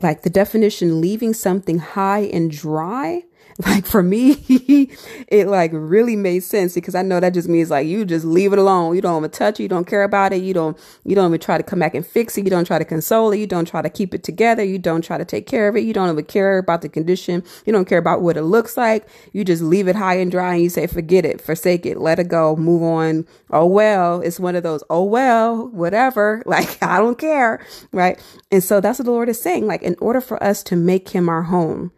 like 0.03 0.23
the 0.23 0.31
definition 0.31 1.01
leaving 1.01 1.35
something 1.35 1.79
high 1.79 2.21
and 2.23 2.51
dry 2.53 3.25
like 3.67 3.87
for 3.87 4.03
me, 4.03 4.33
it 5.29 5.47
like 5.47 5.71
really 5.73 6.17
made 6.17 6.41
sense 6.41 6.75
because 6.75 6.97
I 6.97 7.03
know 7.03 7.21
that 7.21 7.35
just 7.35 7.49
means 7.49 7.71
like 7.71 7.87
you 7.87 8.05
just 8.05 8.25
leave 8.25 8.53
it 8.53 8.59
alone. 8.59 8.97
You 8.97 9.03
don't 9.03 9.19
even 9.19 9.31
touch 9.31 9.61
it. 9.61 9.63
You 9.63 9.69
don't 9.69 9.87
care 9.87 10.03
about 10.03 10.33
it. 10.33 10.43
You 10.43 10.53
don't, 10.53 10.77
you 11.05 11.15
don't 11.15 11.31
even 11.31 11.39
try 11.41 11.57
to 11.57 11.63
come 11.63 11.79
back 11.79 11.95
and 11.95 12.05
fix 12.05 12.37
it. 12.37 12.45
You 12.45 12.51
don't 12.51 12.65
try 12.65 12.81
to 12.81 12.85
console 12.85 13.31
it. 13.31 13.39
You 13.39 13.47
don't 13.47 13.67
try 13.67 13.81
to 13.81 13.89
keep 13.89 14.13
it 14.13 14.25
together. 14.25 14.65
You 14.65 14.79
don't 14.79 15.03
try 15.03 15.19
to 15.19 15.25
take 15.25 15.47
care 15.47 15.69
of 15.69 15.77
it. 15.77 15.85
You 15.85 15.93
don't 15.93 16.11
even 16.11 16.25
care 16.25 16.59
about 16.59 16.83
the 16.83 16.89
condition. 16.89 17.45
You 17.65 17.73
don't 17.73 17.85
care 17.85 17.99
about 17.99 18.23
what 18.23 18.37
it 18.37 18.43
looks 18.43 18.77
like. 18.77 19.07
You 19.33 19.45
just 19.45 19.63
leave 19.63 19.87
it 19.87 19.95
high 19.95 20.17
and 20.17 20.33
dry 20.33 20.55
and 20.55 20.63
you 20.63 20.69
say, 20.69 20.89
forget 20.89 21.25
it, 21.25 21.41
forsake 21.41 21.87
it, 21.87 21.99
let 21.99 22.19
it 22.19 22.29
go, 22.29 22.57
move 22.57 22.83
on. 22.83 23.25
Oh, 23.51 23.67
well, 23.67 24.21
it's 24.21 24.41
one 24.41 24.57
of 24.57 24.65
those, 24.65 24.83
oh, 24.91 25.05
well, 25.05 25.69
whatever. 25.69 26.43
Like, 26.55 26.81
I 26.83 26.99
don't 26.99 27.19
care. 27.19 27.65
Right. 27.91 28.21
And 28.53 28.63
so 28.63 28.81
that's 28.81 29.01
what 29.01 29.07
the 29.07 29.11
Lord 29.11 29.29
is 29.29 29.43
saying. 29.43 29.67
Like, 29.67 29.83
in 29.83 29.97
order 30.01 30.21
for 30.21 30.41
us 30.41 30.63
to 30.65 30.77
make 30.77 31.09
him 31.09 31.29
our 31.29 31.43
home, 31.43 31.91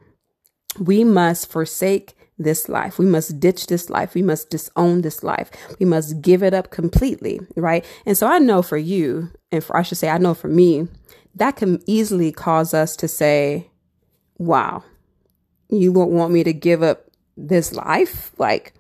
we 0.78 1.04
must 1.04 1.50
forsake 1.50 2.16
this 2.38 2.68
life. 2.68 2.98
We 2.98 3.06
must 3.06 3.40
ditch 3.40 3.66
this 3.66 3.88
life. 3.88 4.14
We 4.14 4.22
must 4.22 4.50
disown 4.50 5.02
this 5.02 5.22
life. 5.22 5.50
We 5.80 5.86
must 5.86 6.20
give 6.20 6.42
it 6.42 6.52
up 6.52 6.70
completely, 6.70 7.40
right? 7.56 7.84
And 8.04 8.16
so 8.16 8.26
I 8.26 8.38
know 8.38 8.62
for 8.62 8.76
you, 8.76 9.30
and 9.50 9.64
for, 9.64 9.76
I 9.76 9.82
should 9.82 9.98
say, 9.98 10.08
I 10.08 10.18
know 10.18 10.34
for 10.34 10.48
me, 10.48 10.88
that 11.34 11.56
can 11.56 11.82
easily 11.86 12.32
cause 12.32 12.74
us 12.74 12.96
to 12.96 13.08
say, 13.08 13.70
wow, 14.38 14.84
you 15.70 15.92
won't 15.92 16.10
want 16.10 16.32
me 16.32 16.44
to 16.44 16.52
give 16.52 16.82
up 16.82 17.06
this 17.36 17.72
life? 17.72 18.32
Like, 18.38 18.74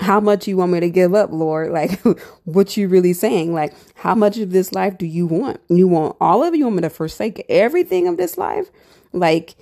how 0.00 0.20
much 0.20 0.46
you 0.46 0.56
want 0.56 0.72
me 0.72 0.80
to 0.80 0.90
give 0.90 1.14
up, 1.14 1.30
Lord? 1.32 1.72
Like, 1.78 2.00
what 2.44 2.76
you 2.76 2.88
really 2.88 3.12
saying? 3.12 3.54
Like, 3.54 3.74
how 3.94 4.14
much 4.14 4.38
of 4.38 4.50
this 4.50 4.72
life 4.72 4.98
do 4.98 5.06
you 5.06 5.26
want? 5.26 5.60
You 5.68 5.86
want 5.86 6.16
all 6.20 6.42
of 6.42 6.54
it? 6.54 6.58
You 6.58 6.64
want 6.64 6.76
me 6.76 6.82
to 6.82 6.90
forsake 6.90 7.44
everything 7.48 8.08
of 8.08 8.16
this 8.16 8.36
life? 8.36 8.70
Like, 9.12 9.54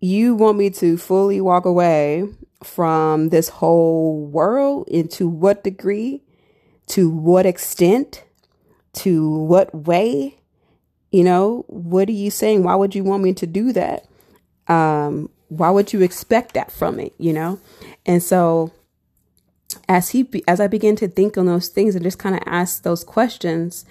you 0.00 0.34
want 0.34 0.58
me 0.58 0.70
to 0.70 0.96
fully 0.96 1.40
walk 1.40 1.64
away 1.64 2.24
from 2.62 3.28
this 3.28 3.48
whole 3.48 4.26
world 4.26 4.88
into 4.88 5.28
what 5.28 5.64
degree, 5.64 6.22
to 6.88 7.10
what 7.10 7.46
extent, 7.46 8.24
to 8.92 9.38
what 9.38 9.74
way? 9.74 10.38
You 11.10 11.24
know, 11.24 11.64
what 11.68 12.08
are 12.08 12.12
you 12.12 12.30
saying? 12.30 12.62
Why 12.62 12.74
would 12.74 12.94
you 12.94 13.04
want 13.04 13.22
me 13.22 13.32
to 13.34 13.46
do 13.46 13.72
that? 13.72 14.06
Um, 14.68 15.30
why 15.48 15.70
would 15.70 15.92
you 15.92 16.02
expect 16.02 16.54
that 16.54 16.70
from 16.70 16.96
me? 16.96 17.12
You 17.18 17.32
know? 17.32 17.60
And 18.06 18.22
so 18.22 18.72
as 19.88 20.10
he, 20.10 20.28
as 20.46 20.60
I 20.60 20.66
began 20.66 20.96
to 20.96 21.08
think 21.08 21.36
on 21.36 21.46
those 21.46 21.68
things 21.68 21.94
and 21.94 22.04
just 22.04 22.18
kind 22.18 22.34
of 22.34 22.42
ask 22.46 22.82
those 22.82 23.04
questions, 23.04 23.84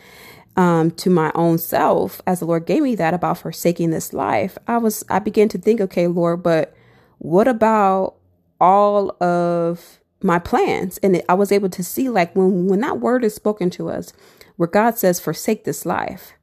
um, 0.56 0.91
to 0.91 1.10
my 1.10 1.32
own 1.36 1.58
self 1.58 2.22
as 2.27 2.39
the 2.39 2.46
Lord 2.46 2.65
gave 2.65 2.84
me 2.84 2.96
that 2.96 3.13
about 3.13 3.38
forsaking 3.38 3.91
this 3.91 4.13
life, 4.13 4.58
I 4.68 4.77
was, 4.77 5.03
I 5.10 5.20
began 5.20 5.50
to 5.50 5.58
think, 5.58 5.79
okay, 5.82 6.08
Lord, 6.08 6.44
but 6.44 6.75
what 7.20 7.48
about 7.48 8.15
all 8.60 9.12
of 9.24 10.00
my 10.22 10.39
plans? 10.39 10.98
And 11.00 11.22
I 11.29 11.34
was 11.34 11.51
able 11.51 11.70
to 11.70 11.84
see 11.84 12.10
like 12.10 12.36
when, 12.36 12.68
when 12.68 12.82
that 12.82 13.00
word 13.00 13.24
is 13.24 13.36
spoken 13.36 13.70
to 13.72 13.89
us, 13.89 14.12
where 14.58 14.68
God 14.68 14.98
says, 14.98 15.20
forsake 15.20 15.63
this 15.63 15.86
life, 15.86 16.34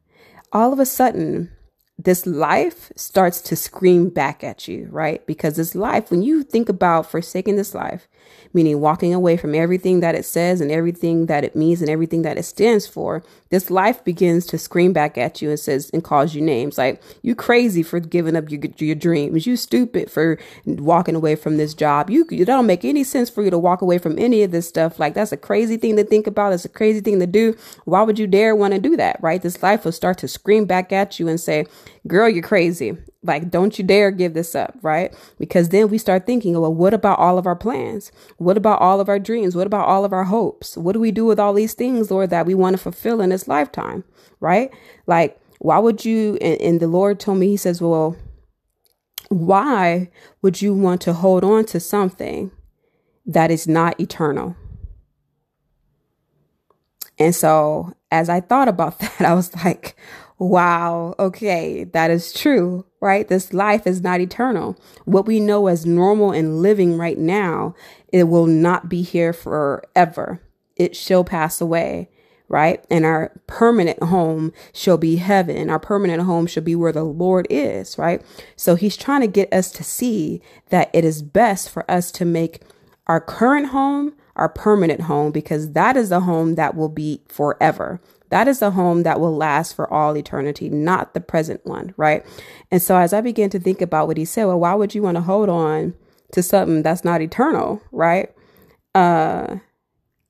all 0.53 0.73
of 0.73 0.79
a 0.79 0.87
sudden, 0.87 1.51
this 1.99 2.27
life 2.27 2.93
starts 2.95 3.41
to 3.41 3.57
scream 3.57 4.11
back 4.11 4.45
at 4.45 4.69
you, 4.69 4.87
right? 4.91 5.27
Because 5.27 5.57
this 5.57 5.75
life, 5.75 6.11
when 6.11 6.23
you 6.23 6.43
think 6.43 6.69
about 6.69 7.11
forsaking 7.11 7.57
this 7.57 7.75
life, 7.75 8.07
meaning 8.53 8.81
walking 8.81 9.15
away 9.15 9.37
from 9.37 9.55
everything 9.55 10.01
that 10.01 10.15
it 10.15 10.25
says 10.25 10.61
and 10.61 10.71
everything 10.71 11.27
that 11.27 11.45
it 11.45 11.57
means 11.57 11.81
and 11.81 11.91
everything 11.91 12.23
that 12.23 12.37
it 12.37 12.43
stands 12.43 12.87
for, 12.87 13.23
this 13.49 13.71
life 13.71 14.05
begins 14.05 14.45
to 14.47 14.59
scream 14.59 14.93
back 14.93 15.17
at 15.17 15.41
you 15.41 15.49
and 15.49 15.59
says 15.59 15.91
and 15.95 16.05
calls 16.05 16.35
you 16.35 16.43
names 16.43 16.77
like 16.77 17.03
you 17.23 17.35
crazy 17.35 17.83
for 17.83 18.01
giving 18.01 18.37
up 18.37 18.51
your 18.51 18.61
your 18.79 18.95
dreams, 18.95 19.47
you 19.47 19.57
stupid 19.57 20.11
for 20.11 20.39
walking 20.67 21.15
away 21.15 21.35
from 21.35 21.57
this 21.57 21.73
job. 21.73 22.11
You 22.11 22.27
it 22.31 22.45
don't 22.45 22.67
make 22.67 22.85
any 22.85 23.05
sense 23.05 23.31
for 23.31 23.43
you 23.43 23.51
to 23.51 23.59
walk 23.59 23.81
away 23.81 23.99
from 23.99 24.19
any 24.19 24.43
of 24.43 24.51
this 24.51 24.69
stuff. 24.69 24.99
Like 24.99 25.15
that's 25.15 25.33
a 25.33 25.37
crazy 25.37 25.77
thing 25.77 25.97
to 25.97 26.05
think 26.05 26.27
about. 26.27 26.53
It's 26.53 26.65
a 26.65 26.69
crazy 26.69 27.01
thing 27.01 27.21
to 27.21 27.27
do. 27.27 27.57
Why 27.85 28.03
would 28.03 28.19
you 28.19 28.27
dare 28.27 28.55
want 28.55 28.75
to 28.75 28.81
do 28.81 28.97
that? 28.97 29.19
Right? 29.23 29.41
This 29.41 29.63
life 29.63 29.85
will 29.85 29.93
start 29.93 30.19
to 30.19 30.29
scream 30.29 30.67
back 30.67 30.93
at 30.93 31.19
you 31.19 31.29
and 31.29 31.41
say, 31.41 31.67
"Girl, 32.07 32.29
you're 32.29 32.43
crazy." 32.43 32.97
Like, 33.23 33.51
don't 33.51 33.77
you 33.77 33.85
dare 33.85 34.13
give 34.13 34.35
this 34.35 34.55
up, 34.55 34.77
right? 34.83 35.13
Because 35.39 35.71
then 35.71 35.89
we 35.89 35.99
start 35.99 36.27
thinking, 36.27 36.59
well, 36.61 36.73
what 36.73 36.95
about 36.95 37.19
all 37.19 37.39
of 37.39 37.47
our 37.47 37.57
plans? 37.57 38.13
What 38.37 38.57
about 38.57 38.81
all 38.81 39.01
of 39.01 39.09
our 39.09 39.19
dreams? 39.19 39.57
What 39.57 39.67
about 39.67 39.89
all 39.89 40.05
of 40.05 40.13
our 40.13 40.25
hopes? 40.25 40.77
What 40.77 40.93
do 40.93 41.01
we 41.01 41.11
do 41.11 41.27
with 41.27 41.41
all 41.41 41.53
these 41.53 41.75
things, 41.75 42.09
Lord, 42.09 42.31
that 42.31 42.47
we 42.47 42.55
want 42.55 42.75
to 42.75 42.83
fulfill 42.83 43.21
in 43.21 43.31
this 43.31 43.49
lifetime, 43.49 44.05
right? 44.39 44.71
Like, 45.09 45.41
why 45.59 45.79
would 45.79 46.05
you? 46.05 46.39
And, 46.41 46.61
and 46.61 46.81
the 46.81 46.87
Lord 46.87 47.19
told 47.19 47.39
me, 47.39 47.49
He 47.49 47.57
says, 47.57 47.81
well, 47.81 48.17
why 49.29 50.11
would 50.43 50.63
you 50.63 50.75
want 50.75 51.01
to 51.03 51.13
hold 51.13 51.45
on 51.45 51.65
to 51.67 51.81
something 51.81 52.53
that 53.25 53.51
is 53.51 53.67
not 53.67 54.01
eternal? 54.01 54.57
And 57.19 57.35
so 57.35 57.95
as 58.11 58.29
I 58.29 58.41
thought 58.41 58.69
about 58.69 58.99
that, 59.01 59.21
I 59.21 59.35
was 59.35 59.55
like, 59.65 59.97
wow, 60.39 61.15
okay, 61.19 61.85
that 61.85 62.11
is 62.11 62.33
true, 62.33 62.85
right? 63.01 63.27
This 63.27 63.53
life 63.53 63.87
is 63.87 64.03
not 64.03 64.21
eternal. 64.21 64.79
What 65.05 65.27
we 65.27 65.41
know 65.41 65.67
as 65.67 65.87
normal 65.87 66.33
and 66.33 66.61
living 66.61 66.99
right 66.99 67.19
now, 67.19 67.75
it 68.13 68.25
will 68.25 68.47
not 68.47 68.89
be 68.89 69.03
here 69.03 69.33
forever. 69.33 70.43
It 70.77 70.95
shall 70.95 71.25
pass 71.25 71.61
away, 71.61 72.11
right? 72.49 72.85
And 72.91 73.07
our 73.07 73.33
permanent 73.47 74.03
home 74.03 74.53
shall 74.75 74.99
be 74.99 75.17
heaven. 75.17 75.71
Our 75.71 75.81
permanent 75.81 76.23
home 76.23 76.47
shall 76.47 76.63
be 76.63 76.75
where 76.75 76.93
the 76.93 77.05
Lord 77.05 77.47
is, 77.49 77.97
right? 77.97 78.23
So 78.57 78.75
he's 78.75 78.97
trying 78.97 79.23
to 79.23 79.27
get 79.27 79.53
us 79.53 79.71
to 79.73 79.85
see 79.85 80.43
that 80.69 80.91
it 80.93 81.05
is 81.05 81.23
best 81.23 81.71
for 81.71 81.91
us 81.91 82.13
to 82.13 82.27
make 82.27 82.61
our 83.07 83.21
current 83.21 83.69
home 83.69 84.15
our 84.37 84.49
permanent 84.49 85.03
home 85.03 85.33
because 85.33 85.73
that 85.73 85.97
is 85.97 86.11
the 86.11 86.21
home 86.21 86.55
that 86.55 86.75
will 86.77 86.89
be 86.89 87.23
forever. 87.27 88.01
That 88.31 88.49
is 88.49 88.59
the 88.59 88.71
home 88.73 89.03
that 89.05 89.21
will 89.21 89.37
last 89.37 89.75
for 89.75 89.93
all 89.93 90.17
eternity, 90.17 90.69
not 90.69 91.15
the 91.15 91.21
present 91.21 91.65
one, 91.65 91.95
right? 91.97 92.25
And 92.71 92.83
so 92.83 92.97
as 92.97 93.13
I 93.13 93.21
began 93.21 93.51
to 93.51 93.61
think 93.61 93.81
about 93.81 94.09
what 94.09 94.17
he 94.17 94.25
said, 94.25 94.47
well, 94.47 94.61
why 94.61 94.75
would 94.75 94.95
you 94.95 95.03
want 95.03 95.17
to 95.17 95.23
hold 95.23 95.49
on 95.49 95.95
to 96.33 96.43
something 96.43 96.83
that's 96.83 97.05
not 97.05 97.23
eternal, 97.23 97.81
right? 97.93 98.31
Uh 98.95 99.57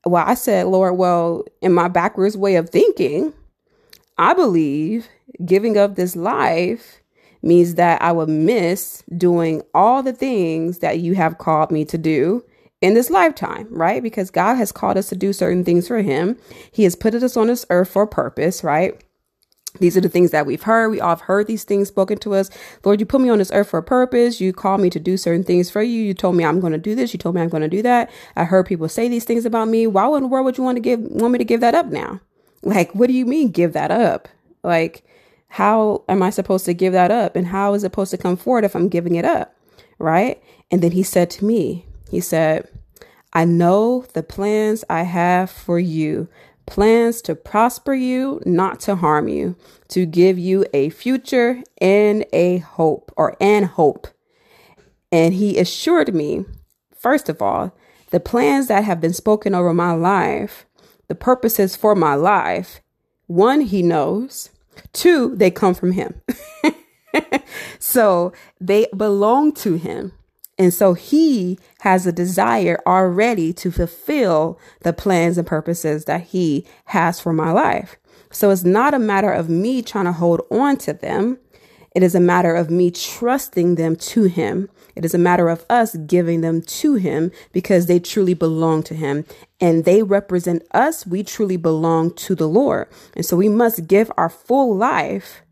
well, 0.04 0.24
I 0.24 0.34
said, 0.34 0.66
Lord, 0.66 0.96
well, 0.96 1.44
in 1.60 1.72
my 1.72 1.88
backwards 1.88 2.36
way 2.36 2.54
of 2.54 2.70
thinking, 2.70 3.32
I 4.18 4.34
believe 4.34 5.08
giving 5.44 5.76
up 5.76 5.96
this 5.96 6.14
life 6.14 7.00
means 7.42 7.74
that 7.74 8.00
I 8.00 8.12
will 8.12 8.28
miss 8.28 9.02
doing 9.16 9.62
all 9.74 10.02
the 10.02 10.12
things 10.12 10.78
that 10.78 11.00
you 11.00 11.14
have 11.14 11.38
called 11.38 11.70
me 11.70 11.84
to 11.86 11.98
do 11.98 12.44
in 12.80 12.94
this 12.94 13.10
lifetime, 13.10 13.66
right? 13.70 14.02
Because 14.02 14.30
God 14.30 14.56
has 14.56 14.72
called 14.72 14.96
us 14.96 15.08
to 15.08 15.16
do 15.16 15.32
certain 15.32 15.64
things 15.64 15.88
for 15.88 16.02
Him. 16.02 16.36
He 16.70 16.84
has 16.84 16.96
put 16.96 17.14
us 17.14 17.36
on 17.36 17.46
this 17.46 17.66
earth 17.70 17.88
for 17.88 18.02
a 18.02 18.08
purpose, 18.08 18.62
right? 18.62 19.02
These 19.80 19.96
are 19.96 20.00
the 20.00 20.08
things 20.08 20.30
that 20.30 20.46
we've 20.46 20.62
heard. 20.62 20.88
We 20.88 21.00
all 21.00 21.10
have 21.10 21.22
heard 21.22 21.46
these 21.46 21.64
things 21.64 21.88
spoken 21.88 22.18
to 22.18 22.34
us. 22.34 22.50
Lord, 22.84 23.00
you 23.00 23.06
put 23.06 23.20
me 23.20 23.28
on 23.28 23.38
this 23.38 23.50
earth 23.52 23.68
for 23.68 23.78
a 23.78 23.82
purpose. 23.82 24.40
You 24.40 24.52
called 24.52 24.80
me 24.80 24.90
to 24.90 25.00
do 25.00 25.16
certain 25.16 25.44
things 25.44 25.70
for 25.70 25.82
you. 25.82 26.02
You 26.02 26.14
told 26.14 26.36
me 26.36 26.44
I'm 26.44 26.60
going 26.60 26.72
to 26.72 26.78
do 26.78 26.94
this. 26.94 27.12
You 27.12 27.18
told 27.18 27.34
me 27.34 27.42
I'm 27.42 27.48
going 27.48 27.62
to 27.62 27.68
do 27.68 27.82
that. 27.82 28.10
I 28.36 28.44
heard 28.44 28.66
people 28.66 28.88
say 28.88 29.08
these 29.08 29.24
things 29.24 29.44
about 29.44 29.68
me. 29.68 29.86
Why 29.86 30.06
in 30.16 30.22
the 30.22 30.28
world 30.28 30.46
would 30.46 30.58
you 30.58 30.64
want 30.64 30.76
to 30.76 30.80
give, 30.80 31.00
want 31.00 31.32
me 31.32 31.38
to 31.38 31.44
give 31.44 31.60
that 31.60 31.74
up 31.74 31.86
now? 31.86 32.20
Like, 32.62 32.94
what 32.94 33.08
do 33.08 33.12
you 33.12 33.26
mean 33.26 33.50
give 33.50 33.74
that 33.74 33.90
up? 33.90 34.28
Like, 34.62 35.04
how 35.48 36.04
am 36.08 36.22
I 36.22 36.30
supposed 36.30 36.64
to 36.66 36.74
give 36.74 36.92
that 36.92 37.10
up? 37.10 37.36
And 37.36 37.46
how 37.46 37.74
is 37.74 37.84
it 37.84 37.86
supposed 37.86 38.10
to 38.12 38.18
come 38.18 38.36
forward 38.36 38.64
if 38.64 38.74
I'm 38.74 38.88
giving 38.88 39.14
it 39.14 39.24
up? 39.24 39.54
Right. 39.98 40.42
And 40.70 40.82
then 40.82 40.92
he 40.92 41.02
said 41.02 41.30
to 41.30 41.44
me, 41.44 41.86
he 42.10 42.20
said, 42.20 42.68
I 43.32 43.44
know 43.44 44.06
the 44.14 44.22
plans 44.22 44.84
I 44.88 45.02
have 45.02 45.50
for 45.50 45.78
you 45.78 46.28
plans 46.66 47.22
to 47.22 47.34
prosper 47.34 47.94
you, 47.94 48.42
not 48.44 48.80
to 48.80 48.96
harm 48.96 49.28
you, 49.28 49.56
to 49.88 50.04
give 50.04 50.38
you 50.38 50.66
a 50.74 50.90
future 50.90 51.62
and 51.80 52.26
a 52.32 52.58
hope 52.58 53.12
or 53.16 53.36
and 53.40 53.66
hope. 53.66 54.08
And 55.10 55.34
he 55.34 55.58
assured 55.58 56.14
me, 56.14 56.44
first 56.94 57.28
of 57.28 57.40
all, 57.40 57.72
the 58.10 58.20
plans 58.20 58.66
that 58.66 58.84
have 58.84 59.00
been 59.00 59.12
spoken 59.12 59.54
over 59.54 59.72
my 59.72 59.92
life, 59.92 60.66
the 61.08 61.14
purposes 61.14 61.76
for 61.76 61.94
my 61.94 62.14
life, 62.14 62.80
one, 63.26 63.62
he 63.62 63.82
knows, 63.82 64.50
two, 64.92 65.34
they 65.36 65.50
come 65.50 65.74
from 65.74 65.92
him. 65.92 66.20
so 67.78 68.32
they 68.60 68.86
belong 68.96 69.52
to 69.52 69.74
him. 69.74 70.12
And 70.58 70.72
so 70.72 70.94
he 70.94 71.58
has 71.80 72.06
a 72.06 72.12
desire 72.12 72.80
already 72.86 73.52
to 73.54 73.70
fulfill 73.70 74.58
the 74.80 74.92
plans 74.92 75.36
and 75.36 75.46
purposes 75.46 76.06
that 76.06 76.22
he 76.22 76.66
has 76.86 77.20
for 77.20 77.32
my 77.32 77.50
life. 77.50 77.96
So 78.30 78.50
it's 78.50 78.64
not 78.64 78.94
a 78.94 78.98
matter 78.98 79.30
of 79.30 79.48
me 79.48 79.82
trying 79.82 80.06
to 80.06 80.12
hold 80.12 80.42
on 80.50 80.76
to 80.78 80.92
them. 80.92 81.38
It 81.94 82.02
is 82.02 82.14
a 82.14 82.20
matter 82.20 82.54
of 82.54 82.70
me 82.70 82.90
trusting 82.90 83.76
them 83.76 83.96
to 83.96 84.24
him. 84.24 84.68
It 84.94 85.04
is 85.04 85.14
a 85.14 85.18
matter 85.18 85.48
of 85.48 85.64
us 85.70 85.94
giving 85.96 86.40
them 86.40 86.62
to 86.62 86.94
him 86.94 87.30
because 87.52 87.86
they 87.86 87.98
truly 87.98 88.34
belong 88.34 88.82
to 88.84 88.94
him 88.94 89.24
and 89.60 89.84
they 89.84 90.02
represent 90.02 90.62
us. 90.72 91.06
We 91.06 91.22
truly 91.22 91.56
belong 91.56 92.14
to 92.14 92.34
the 92.34 92.48
Lord. 92.48 92.88
And 93.14 93.24
so 93.24 93.36
we 93.36 93.48
must 93.48 93.86
give 93.86 94.10
our 94.16 94.28
full 94.28 94.76
life 94.76 95.42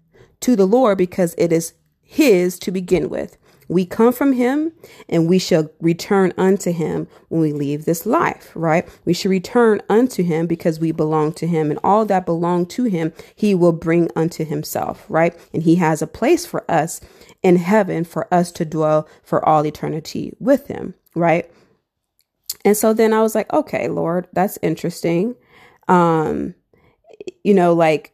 to 0.40 0.56
the 0.56 0.66
Lord 0.66 0.98
because 0.98 1.34
it 1.38 1.52
is 1.52 1.74
his 2.02 2.58
to 2.60 2.70
begin 2.70 3.08
with. 3.08 3.38
We 3.68 3.86
come 3.86 4.12
from 4.12 4.32
him 4.32 4.72
and 5.08 5.28
we 5.28 5.38
shall 5.38 5.70
return 5.80 6.32
unto 6.36 6.72
him 6.72 7.08
when 7.28 7.40
we 7.40 7.52
leave 7.52 7.84
this 7.84 8.06
life, 8.06 8.52
right? 8.54 8.88
We 9.04 9.14
should 9.14 9.30
return 9.30 9.80
unto 9.88 10.22
him 10.22 10.46
because 10.46 10.80
we 10.80 10.92
belong 10.92 11.32
to 11.34 11.46
him 11.46 11.70
and 11.70 11.80
all 11.82 12.04
that 12.06 12.26
belong 12.26 12.66
to 12.66 12.84
him, 12.84 13.12
he 13.34 13.54
will 13.54 13.72
bring 13.72 14.10
unto 14.14 14.44
himself, 14.44 15.04
right? 15.08 15.36
And 15.52 15.62
he 15.62 15.76
has 15.76 16.02
a 16.02 16.06
place 16.06 16.44
for 16.46 16.68
us 16.70 17.00
in 17.42 17.56
heaven 17.56 18.04
for 18.04 18.32
us 18.32 18.50
to 18.52 18.64
dwell 18.64 19.08
for 19.22 19.46
all 19.46 19.66
eternity 19.66 20.34
with 20.38 20.66
him, 20.66 20.94
right? 21.14 21.50
And 22.64 22.76
so 22.76 22.92
then 22.94 23.12
I 23.12 23.22
was 23.22 23.34
like, 23.34 23.52
okay, 23.52 23.88
Lord, 23.88 24.26
that's 24.32 24.58
interesting. 24.62 25.36
Um, 25.86 26.54
you 27.42 27.54
know, 27.54 27.74
like, 27.74 28.12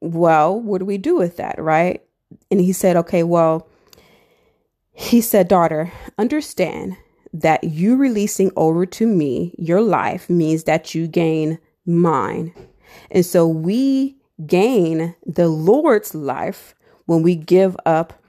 well, 0.00 0.60
what 0.60 0.78
do 0.78 0.84
we 0.84 0.98
do 0.98 1.16
with 1.16 1.36
that, 1.36 1.60
right? 1.60 2.02
And 2.50 2.60
he 2.60 2.72
said, 2.72 2.96
okay, 2.96 3.22
well, 3.22 3.68
he 4.92 5.20
said, 5.20 5.48
Daughter, 5.48 5.92
understand 6.18 6.96
that 7.32 7.64
you 7.64 7.96
releasing 7.96 8.50
over 8.56 8.84
to 8.84 9.06
me 9.06 9.54
your 9.58 9.80
life 9.80 10.28
means 10.28 10.64
that 10.64 10.94
you 10.94 11.06
gain 11.06 11.58
mine. 11.86 12.54
And 13.10 13.24
so 13.24 13.48
we 13.48 14.16
gain 14.46 15.14
the 15.24 15.48
Lord's 15.48 16.14
life 16.14 16.74
when 17.06 17.22
we 17.22 17.34
give 17.34 17.76
up 17.86 18.22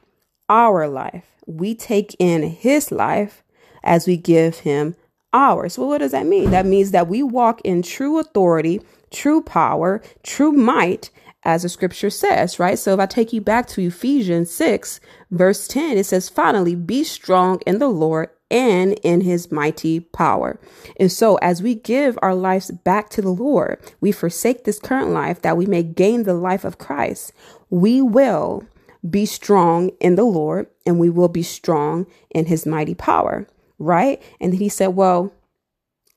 our 0.50 0.88
life. 0.88 1.26
We 1.46 1.76
take 1.76 2.16
in 2.20 2.44
his 2.44 2.92
life 2.92 3.44
as 3.84 4.08
we 4.08 4.16
give 4.16 4.60
him 4.60 4.96
ours. 5.34 5.78
Well, 5.78 5.90
what 5.90 5.98
does 5.98 6.12
that 6.12 6.26
mean? 6.26 6.52
That 6.52 6.66
means 6.66 6.92
that 6.92 7.08
we 7.08 7.24
walk 7.24 7.60
in 7.64 7.82
true 7.82 8.20
authority, 8.20 8.82
true 9.12 9.42
power, 9.42 10.02
true 10.24 10.52
might, 10.52 11.10
as 11.46 11.64
the 11.64 11.70
scripture 11.70 12.10
says, 12.10 12.60
right? 12.60 12.80
So 12.80 12.94
if 12.94 13.00
I 13.00 13.06
take 13.06 13.34
you 13.34 13.42
back 13.42 13.68
to 13.70 13.82
Ephesians 13.82 14.52
6, 14.52 15.00
verse 15.32 15.68
10, 15.68 15.98
it 15.98 16.06
says, 16.06 16.30
finally, 16.30 16.76
be 16.76 17.04
strong 17.04 17.60
in 17.66 17.80
the 17.80 17.90
Lord 17.90 18.30
and 18.50 18.94
in 19.04 19.22
his 19.22 19.52
mighty 19.52 20.00
power. 20.00 20.60
And 21.00 21.12
so 21.12 21.36
as 21.38 21.62
we 21.62 21.76
give 21.76 22.18
our 22.22 22.36
lives 22.36 22.72
back 22.72 23.10
to 23.10 23.22
the 23.22 23.32
Lord, 23.32 23.80
we 24.00 24.12
forsake 24.12 24.64
this 24.64 24.80
current 24.80 25.10
life 25.10 25.42
that 25.42 25.58
we 25.58 25.66
may 25.66 25.84
gain 25.84 26.24
the 26.24 26.36
life 26.36 26.64
of 26.64 26.78
Christ. 26.78 27.34
We 27.70 28.02
will 28.02 28.64
be 29.10 29.26
strong 29.26 29.90
in 30.00 30.16
the 30.16 30.24
Lord 30.24 30.68
and 30.86 31.00
we 31.00 31.10
will 31.10 31.28
be 31.28 31.44
strong 31.44 32.06
in 32.30 32.46
his 32.46 32.66
mighty 32.66 32.96
power, 32.96 33.48
right? 33.80 34.22
And 34.40 34.54
he 34.54 34.70
said, 34.70 34.90
well, 34.90 35.34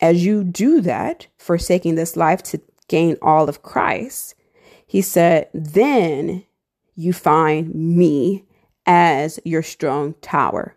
as 0.01 0.25
you 0.25 0.45
do 0.45 0.81
that, 0.83 1.27
forsaking 1.39 1.95
this 1.95 2.17
life 2.17 2.43
to 2.45 2.61
gain 2.87 3.17
all 3.23 3.49
of 3.49 3.63
Christ, 3.63 4.35
he 4.87 5.03
said, 5.03 5.49
Then 5.53 6.45
you 6.95 7.13
find 7.13 7.75
me 7.75 8.45
as 8.87 9.39
your 9.45 9.63
strong 9.63 10.15
tower. 10.23 10.77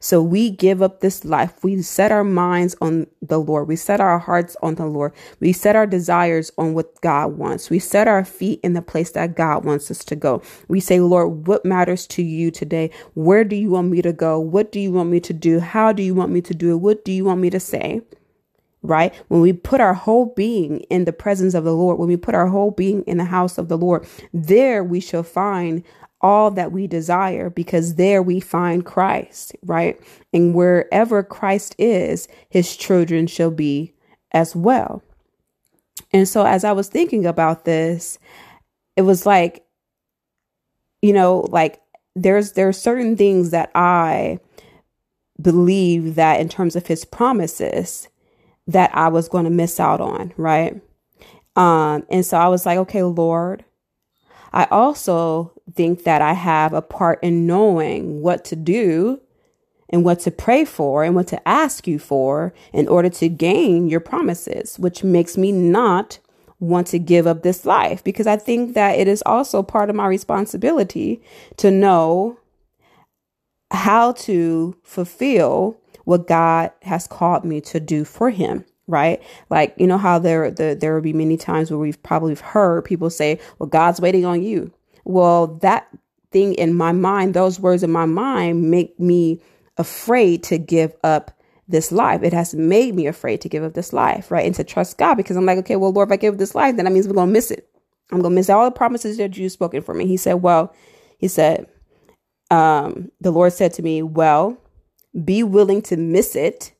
So 0.00 0.22
we 0.22 0.50
give 0.50 0.82
up 0.82 1.00
this 1.00 1.24
life. 1.24 1.62
We 1.62 1.80
set 1.82 2.10
our 2.10 2.24
minds 2.24 2.76
on 2.80 3.06
the 3.22 3.38
Lord. 3.38 3.68
We 3.68 3.76
set 3.76 4.00
our 4.00 4.18
hearts 4.18 4.56
on 4.62 4.74
the 4.74 4.86
Lord. 4.86 5.12
We 5.40 5.52
set 5.52 5.76
our 5.76 5.86
desires 5.86 6.50
on 6.58 6.74
what 6.74 7.00
God 7.00 7.38
wants. 7.38 7.70
We 7.70 7.78
set 7.78 8.08
our 8.08 8.24
feet 8.24 8.60
in 8.62 8.72
the 8.72 8.82
place 8.82 9.12
that 9.12 9.36
God 9.36 9.64
wants 9.64 9.90
us 9.90 10.04
to 10.06 10.16
go. 10.16 10.42
We 10.68 10.80
say, 10.80 11.00
Lord, 11.00 11.46
what 11.46 11.64
matters 11.64 12.06
to 12.08 12.22
you 12.22 12.50
today? 12.50 12.90
Where 13.14 13.44
do 13.44 13.56
you 13.56 13.70
want 13.70 13.90
me 13.90 14.02
to 14.02 14.12
go? 14.12 14.40
What 14.40 14.72
do 14.72 14.80
you 14.80 14.92
want 14.92 15.10
me 15.10 15.20
to 15.20 15.32
do? 15.32 15.60
How 15.60 15.92
do 15.92 16.02
you 16.02 16.14
want 16.14 16.32
me 16.32 16.40
to 16.42 16.54
do 16.54 16.72
it? 16.72 16.76
What 16.78 17.04
do 17.04 17.12
you 17.12 17.24
want 17.24 17.40
me 17.40 17.50
to 17.50 17.60
say? 17.60 18.02
Right? 18.86 19.14
When 19.28 19.40
we 19.40 19.52
put 19.52 19.80
our 19.80 19.94
whole 19.94 20.32
being 20.34 20.80
in 20.90 21.04
the 21.04 21.12
presence 21.12 21.54
of 21.54 21.64
the 21.64 21.74
Lord, 21.74 21.98
when 21.98 22.08
we 22.08 22.16
put 22.16 22.34
our 22.34 22.48
whole 22.48 22.70
being 22.70 23.02
in 23.04 23.18
the 23.18 23.24
house 23.24 23.58
of 23.58 23.68
the 23.68 23.78
Lord, 23.78 24.06
there 24.32 24.82
we 24.82 25.00
shall 25.00 25.22
find 25.22 25.82
all 26.20 26.50
that 26.50 26.72
we 26.72 26.86
desire 26.86 27.50
because 27.50 27.96
there 27.96 28.22
we 28.22 28.40
find 28.40 28.84
Christ, 28.84 29.54
right? 29.64 30.00
And 30.32 30.54
wherever 30.54 31.22
Christ 31.22 31.74
is, 31.78 32.26
his 32.48 32.76
children 32.76 33.26
shall 33.26 33.50
be 33.50 33.94
as 34.32 34.56
well. 34.56 35.02
And 36.12 36.28
so 36.28 36.46
as 36.46 36.64
I 36.64 36.72
was 36.72 36.88
thinking 36.88 37.26
about 37.26 37.64
this, 37.64 38.18
it 38.96 39.02
was 39.02 39.26
like, 39.26 39.64
you 41.02 41.12
know, 41.12 41.46
like 41.50 41.80
there's 42.14 42.52
there 42.52 42.68
are 42.68 42.72
certain 42.72 43.16
things 43.16 43.50
that 43.50 43.70
I 43.74 44.38
believe 45.40 46.14
that 46.14 46.40
in 46.40 46.48
terms 46.48 46.76
of 46.76 46.86
his 46.86 47.04
promises, 47.04 48.08
that 48.66 48.90
I 48.94 49.08
was 49.08 49.28
going 49.28 49.44
to 49.44 49.50
miss 49.50 49.78
out 49.78 50.00
on, 50.00 50.32
right? 50.36 50.80
Um, 51.54 52.04
and 52.10 52.24
so 52.24 52.36
I 52.36 52.48
was 52.48 52.66
like, 52.66 52.78
okay, 52.78 53.02
Lord, 53.02 53.64
I 54.52 54.64
also 54.70 55.52
think 55.74 56.04
that 56.04 56.22
I 56.22 56.32
have 56.32 56.72
a 56.72 56.82
part 56.82 57.18
in 57.22 57.46
knowing 57.46 58.20
what 58.20 58.44
to 58.46 58.56
do 58.56 59.20
and 59.88 60.04
what 60.04 60.20
to 60.20 60.30
pray 60.30 60.64
for 60.64 61.04
and 61.04 61.14
what 61.14 61.28
to 61.28 61.48
ask 61.48 61.86
you 61.86 61.98
for 61.98 62.52
in 62.72 62.88
order 62.88 63.08
to 63.08 63.28
gain 63.28 63.88
your 63.88 64.00
promises, 64.00 64.78
which 64.78 65.04
makes 65.04 65.36
me 65.36 65.52
not 65.52 66.18
want 66.58 66.86
to 66.88 66.98
give 66.98 67.26
up 67.26 67.42
this 67.42 67.64
life 67.66 68.02
because 68.02 68.26
I 68.26 68.36
think 68.36 68.74
that 68.74 68.98
it 68.98 69.08
is 69.08 69.22
also 69.26 69.62
part 69.62 69.90
of 69.90 69.96
my 69.96 70.06
responsibility 70.06 71.22
to 71.58 71.70
know 71.70 72.38
how 73.70 74.12
to 74.12 74.76
fulfill 74.82 75.76
what 76.06 76.28
God 76.28 76.70
has 76.82 77.08
called 77.08 77.44
me 77.44 77.60
to 77.60 77.80
do 77.80 78.04
for 78.04 78.30
him, 78.30 78.64
right? 78.86 79.20
Like, 79.50 79.74
you 79.76 79.88
know 79.88 79.98
how 79.98 80.20
there 80.20 80.52
the, 80.52 80.76
there 80.80 80.94
will 80.94 81.02
be 81.02 81.12
many 81.12 81.36
times 81.36 81.68
where 81.68 81.80
we've 81.80 82.00
probably 82.04 82.36
heard 82.36 82.84
people 82.84 83.10
say, 83.10 83.40
well, 83.58 83.68
God's 83.68 84.00
waiting 84.00 84.24
on 84.24 84.40
you. 84.40 84.72
Well, 85.04 85.48
that 85.62 85.88
thing 86.30 86.54
in 86.54 86.74
my 86.74 86.92
mind, 86.92 87.34
those 87.34 87.58
words 87.58 87.82
in 87.82 87.90
my 87.90 88.06
mind 88.06 88.70
make 88.70 88.98
me 89.00 89.42
afraid 89.78 90.44
to 90.44 90.58
give 90.58 90.94
up 91.02 91.32
this 91.66 91.90
life. 91.90 92.22
It 92.22 92.32
has 92.32 92.54
made 92.54 92.94
me 92.94 93.08
afraid 93.08 93.40
to 93.40 93.48
give 93.48 93.64
up 93.64 93.74
this 93.74 93.92
life, 93.92 94.30
right? 94.30 94.46
And 94.46 94.54
to 94.54 94.62
trust 94.62 94.98
God 94.98 95.16
because 95.16 95.36
I'm 95.36 95.44
like, 95.44 95.58
okay, 95.58 95.74
well, 95.74 95.90
Lord, 95.92 96.08
if 96.08 96.12
I 96.12 96.16
give 96.16 96.34
up 96.34 96.38
this 96.38 96.54
life, 96.54 96.76
then 96.76 96.84
that 96.84 96.92
means 96.92 97.08
we're 97.08 97.14
going 97.14 97.30
to 97.30 97.32
miss 97.32 97.50
it. 97.50 97.68
I'm 98.12 98.20
going 98.20 98.30
to 98.30 98.36
miss 98.36 98.48
all 98.48 98.64
the 98.64 98.70
promises 98.70 99.16
that 99.16 99.36
you've 99.36 99.50
spoken 99.50 99.82
for 99.82 99.92
me. 99.92 100.06
He 100.06 100.16
said, 100.16 100.34
well, 100.34 100.72
he 101.18 101.26
said, 101.26 101.66
um, 102.52 103.10
the 103.20 103.32
Lord 103.32 103.52
said 103.52 103.72
to 103.74 103.82
me, 103.82 104.02
well, 104.02 104.56
be 105.24 105.42
willing 105.42 105.82
to 105.82 105.96
miss 105.96 106.36
it 106.36 106.72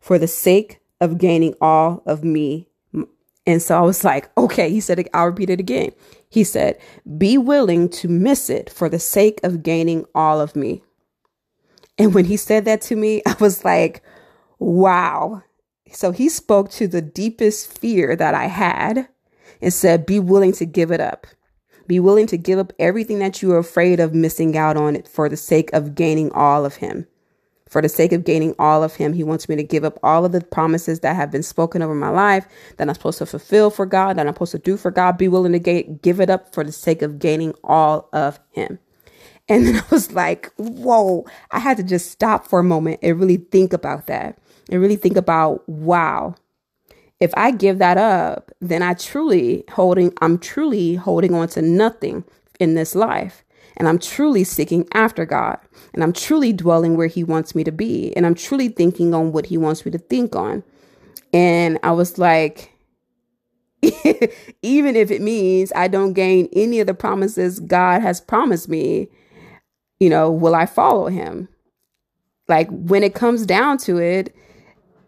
for 0.00 0.18
the 0.18 0.28
sake 0.28 0.80
of 1.00 1.18
gaining 1.18 1.54
all 1.60 2.02
of 2.06 2.24
me. 2.24 2.68
And 3.46 3.60
so 3.60 3.78
I 3.78 3.82
was 3.82 4.04
like, 4.04 4.30
okay, 4.38 4.70
he 4.70 4.80
said, 4.80 5.06
I'll 5.12 5.26
repeat 5.26 5.50
it 5.50 5.60
again. 5.60 5.92
He 6.30 6.44
said, 6.44 6.78
be 7.18 7.36
willing 7.36 7.88
to 7.90 8.08
miss 8.08 8.48
it 8.48 8.70
for 8.70 8.88
the 8.88 8.98
sake 8.98 9.40
of 9.42 9.62
gaining 9.62 10.06
all 10.14 10.40
of 10.40 10.56
me. 10.56 10.82
And 11.98 12.14
when 12.14 12.24
he 12.24 12.36
said 12.36 12.64
that 12.64 12.80
to 12.82 12.96
me, 12.96 13.22
I 13.26 13.36
was 13.38 13.64
like, 13.64 14.02
wow. 14.58 15.42
So 15.92 16.10
he 16.10 16.28
spoke 16.28 16.70
to 16.72 16.88
the 16.88 17.02
deepest 17.02 17.78
fear 17.78 18.16
that 18.16 18.34
I 18.34 18.46
had 18.46 19.08
and 19.60 19.72
said, 19.72 20.06
be 20.06 20.18
willing 20.18 20.52
to 20.52 20.66
give 20.66 20.90
it 20.90 21.00
up. 21.00 21.26
Be 21.86 22.00
willing 22.00 22.26
to 22.28 22.38
give 22.38 22.58
up 22.58 22.72
everything 22.78 23.18
that 23.18 23.42
you 23.42 23.52
are 23.52 23.58
afraid 23.58 24.00
of 24.00 24.14
missing 24.14 24.56
out 24.56 24.76
on 24.76 24.96
it 24.96 25.06
for 25.06 25.28
the 25.28 25.36
sake 25.36 25.70
of 25.72 25.94
gaining 25.94 26.32
all 26.32 26.64
of 26.64 26.76
him. 26.76 27.06
For 27.74 27.82
the 27.82 27.88
sake 27.88 28.12
of 28.12 28.22
gaining 28.22 28.54
all 28.56 28.84
of 28.84 28.94
him, 28.94 29.14
he 29.14 29.24
wants 29.24 29.48
me 29.48 29.56
to 29.56 29.64
give 29.64 29.82
up 29.82 29.98
all 30.04 30.24
of 30.24 30.30
the 30.30 30.40
promises 30.40 31.00
that 31.00 31.16
have 31.16 31.32
been 31.32 31.42
spoken 31.42 31.82
over 31.82 31.92
my 31.92 32.08
life 32.08 32.46
that 32.76 32.88
I'm 32.88 32.94
supposed 32.94 33.18
to 33.18 33.26
fulfill 33.26 33.68
for 33.68 33.84
God, 33.84 34.16
that 34.16 34.28
I'm 34.28 34.32
supposed 34.32 34.52
to 34.52 34.60
do 34.60 34.76
for 34.76 34.92
God. 34.92 35.18
Be 35.18 35.26
willing 35.26 35.60
to 35.60 35.82
give 35.82 36.20
it 36.20 36.30
up 36.30 36.54
for 36.54 36.62
the 36.62 36.70
sake 36.70 37.02
of 37.02 37.18
gaining 37.18 37.52
all 37.64 38.08
of 38.12 38.38
him. 38.52 38.78
And 39.48 39.66
then 39.66 39.76
I 39.80 39.82
was 39.90 40.12
like, 40.12 40.52
whoa, 40.56 41.26
I 41.50 41.58
had 41.58 41.76
to 41.78 41.82
just 41.82 42.12
stop 42.12 42.46
for 42.46 42.60
a 42.60 42.62
moment 42.62 43.00
and 43.02 43.18
really 43.18 43.38
think 43.38 43.72
about 43.72 44.06
that 44.06 44.38
and 44.70 44.80
really 44.80 44.94
think 44.94 45.16
about, 45.16 45.68
wow, 45.68 46.36
if 47.18 47.32
I 47.36 47.50
give 47.50 47.78
that 47.80 47.98
up, 47.98 48.52
then 48.60 48.82
I 48.82 48.94
truly 48.94 49.64
holding, 49.72 50.12
I'm 50.20 50.38
truly 50.38 50.94
holding 50.94 51.34
on 51.34 51.48
to 51.48 51.60
nothing 51.60 52.22
in 52.60 52.76
this 52.76 52.94
life. 52.94 53.44
And 53.76 53.88
I'm 53.88 53.98
truly 53.98 54.44
seeking 54.44 54.86
after 54.92 55.24
God. 55.24 55.58
And 55.92 56.02
I'm 56.02 56.12
truly 56.12 56.52
dwelling 56.52 56.96
where 56.96 57.06
He 57.06 57.24
wants 57.24 57.54
me 57.54 57.64
to 57.64 57.72
be. 57.72 58.16
And 58.16 58.26
I'm 58.26 58.34
truly 58.34 58.68
thinking 58.68 59.14
on 59.14 59.32
what 59.32 59.46
He 59.46 59.56
wants 59.56 59.84
me 59.84 59.92
to 59.92 59.98
think 59.98 60.36
on. 60.36 60.62
And 61.32 61.78
I 61.82 61.90
was 61.92 62.18
like, 62.18 62.72
even 64.62 64.96
if 64.96 65.10
it 65.10 65.20
means 65.20 65.72
I 65.74 65.88
don't 65.88 66.12
gain 66.12 66.48
any 66.52 66.80
of 66.80 66.86
the 66.86 66.94
promises 66.94 67.60
God 67.60 68.02
has 68.02 68.20
promised 68.20 68.68
me, 68.68 69.08
you 69.98 70.08
know, 70.08 70.30
will 70.30 70.54
I 70.54 70.66
follow 70.66 71.08
Him? 71.08 71.48
Like 72.48 72.68
when 72.70 73.02
it 73.02 73.14
comes 73.14 73.46
down 73.46 73.78
to 73.78 73.98
it, 73.98 74.34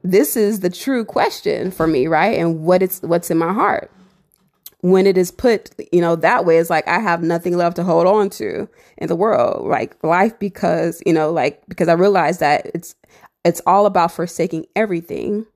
this 0.03 0.37
is 0.37 0.61
the 0.61 0.71
true 0.71 1.05
question 1.05 1.71
for 1.71 1.87
me, 1.87 2.07
right? 2.07 2.39
And 2.39 2.63
what 2.63 2.83
it's 2.83 3.03
what's 3.03 3.31
in 3.31 3.39
my 3.39 3.53
heart. 3.53 3.91
When 4.87 5.05
it 5.09 5.19
is 5.19 5.33
put, 5.33 5.71
you 5.91 6.01
know, 6.01 6.15
that 6.15 6.45
way, 6.45 6.59
it's 6.59 6.71
like 6.71 6.87
I 6.87 7.01
have 7.01 7.21
nothing 7.21 7.57
left 7.57 7.75
to 7.75 7.83
hold 7.83 8.07
on 8.07 8.31
to 8.31 8.69
in 8.99 9.09
the 9.09 9.17
world, 9.17 9.67
like 9.67 10.01
life, 10.05 10.39
because 10.39 11.03
you 11.05 11.13
know, 11.13 11.33
like 11.33 11.61
because 11.67 11.89
I 11.89 11.95
realized 11.95 12.39
that 12.39 12.67
it's 12.73 12.95
it's 13.45 13.61
all 13.67 13.87
about 13.87 14.13
forsaking 14.13 14.67
everything 14.77 15.47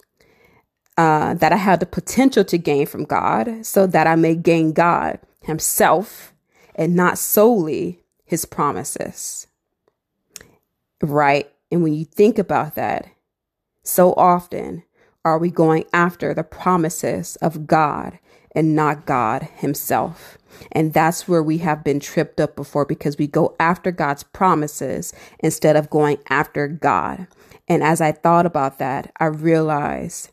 uh, 0.98 1.34
that 1.34 1.52
I 1.52 1.56
have 1.56 1.78
the 1.78 1.86
potential 1.86 2.42
to 2.44 2.58
gain 2.58 2.86
from 2.86 3.04
God, 3.04 3.64
so 3.64 3.86
that 3.86 4.08
I 4.08 4.16
may 4.16 4.34
gain 4.34 4.72
God 4.72 5.20
Himself 5.42 6.34
and 6.74 6.96
not 6.96 7.16
solely 7.16 8.00
His 8.24 8.44
promises. 8.44 9.46
Right, 11.02 11.48
and 11.70 11.84
when 11.84 11.94
you 11.94 12.04
think 12.04 12.36
about 12.36 12.74
that, 12.74 13.06
so 13.84 14.12
often 14.14 14.82
are 15.24 15.38
we 15.38 15.50
going 15.50 15.84
after 15.92 16.34
the 16.34 16.44
promises 16.44 17.36
of 17.36 17.66
God 17.66 18.18
and 18.54 18.74
not 18.74 19.06
God 19.06 19.48
Himself. 19.56 20.38
And 20.72 20.92
that's 20.92 21.28
where 21.28 21.42
we 21.42 21.58
have 21.58 21.84
been 21.84 22.00
tripped 22.00 22.40
up 22.40 22.56
before 22.56 22.84
because 22.84 23.16
we 23.16 23.26
go 23.26 23.54
after 23.60 23.90
God's 23.90 24.22
promises 24.22 25.12
instead 25.38 25.76
of 25.76 25.90
going 25.90 26.18
after 26.28 26.66
God. 26.66 27.26
And 27.68 27.82
as 27.82 28.00
I 28.00 28.12
thought 28.12 28.46
about 28.46 28.78
that, 28.78 29.12
I 29.20 29.26
realized 29.26 30.30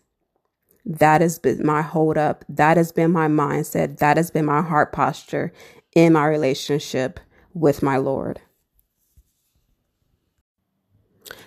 that 0.85 1.21
has 1.21 1.37
been 1.37 1.65
my 1.65 1.81
hold 1.81 2.17
up. 2.17 2.45
That 2.49 2.77
has 2.77 2.91
been 2.91 3.11
my 3.11 3.27
mindset. 3.27 3.99
That 3.99 4.17
has 4.17 4.31
been 4.31 4.45
my 4.45 4.61
heart 4.61 4.91
posture 4.91 5.53
in 5.93 6.13
my 6.13 6.25
relationship 6.25 7.19
with 7.53 7.83
my 7.83 7.97
Lord. 7.97 8.41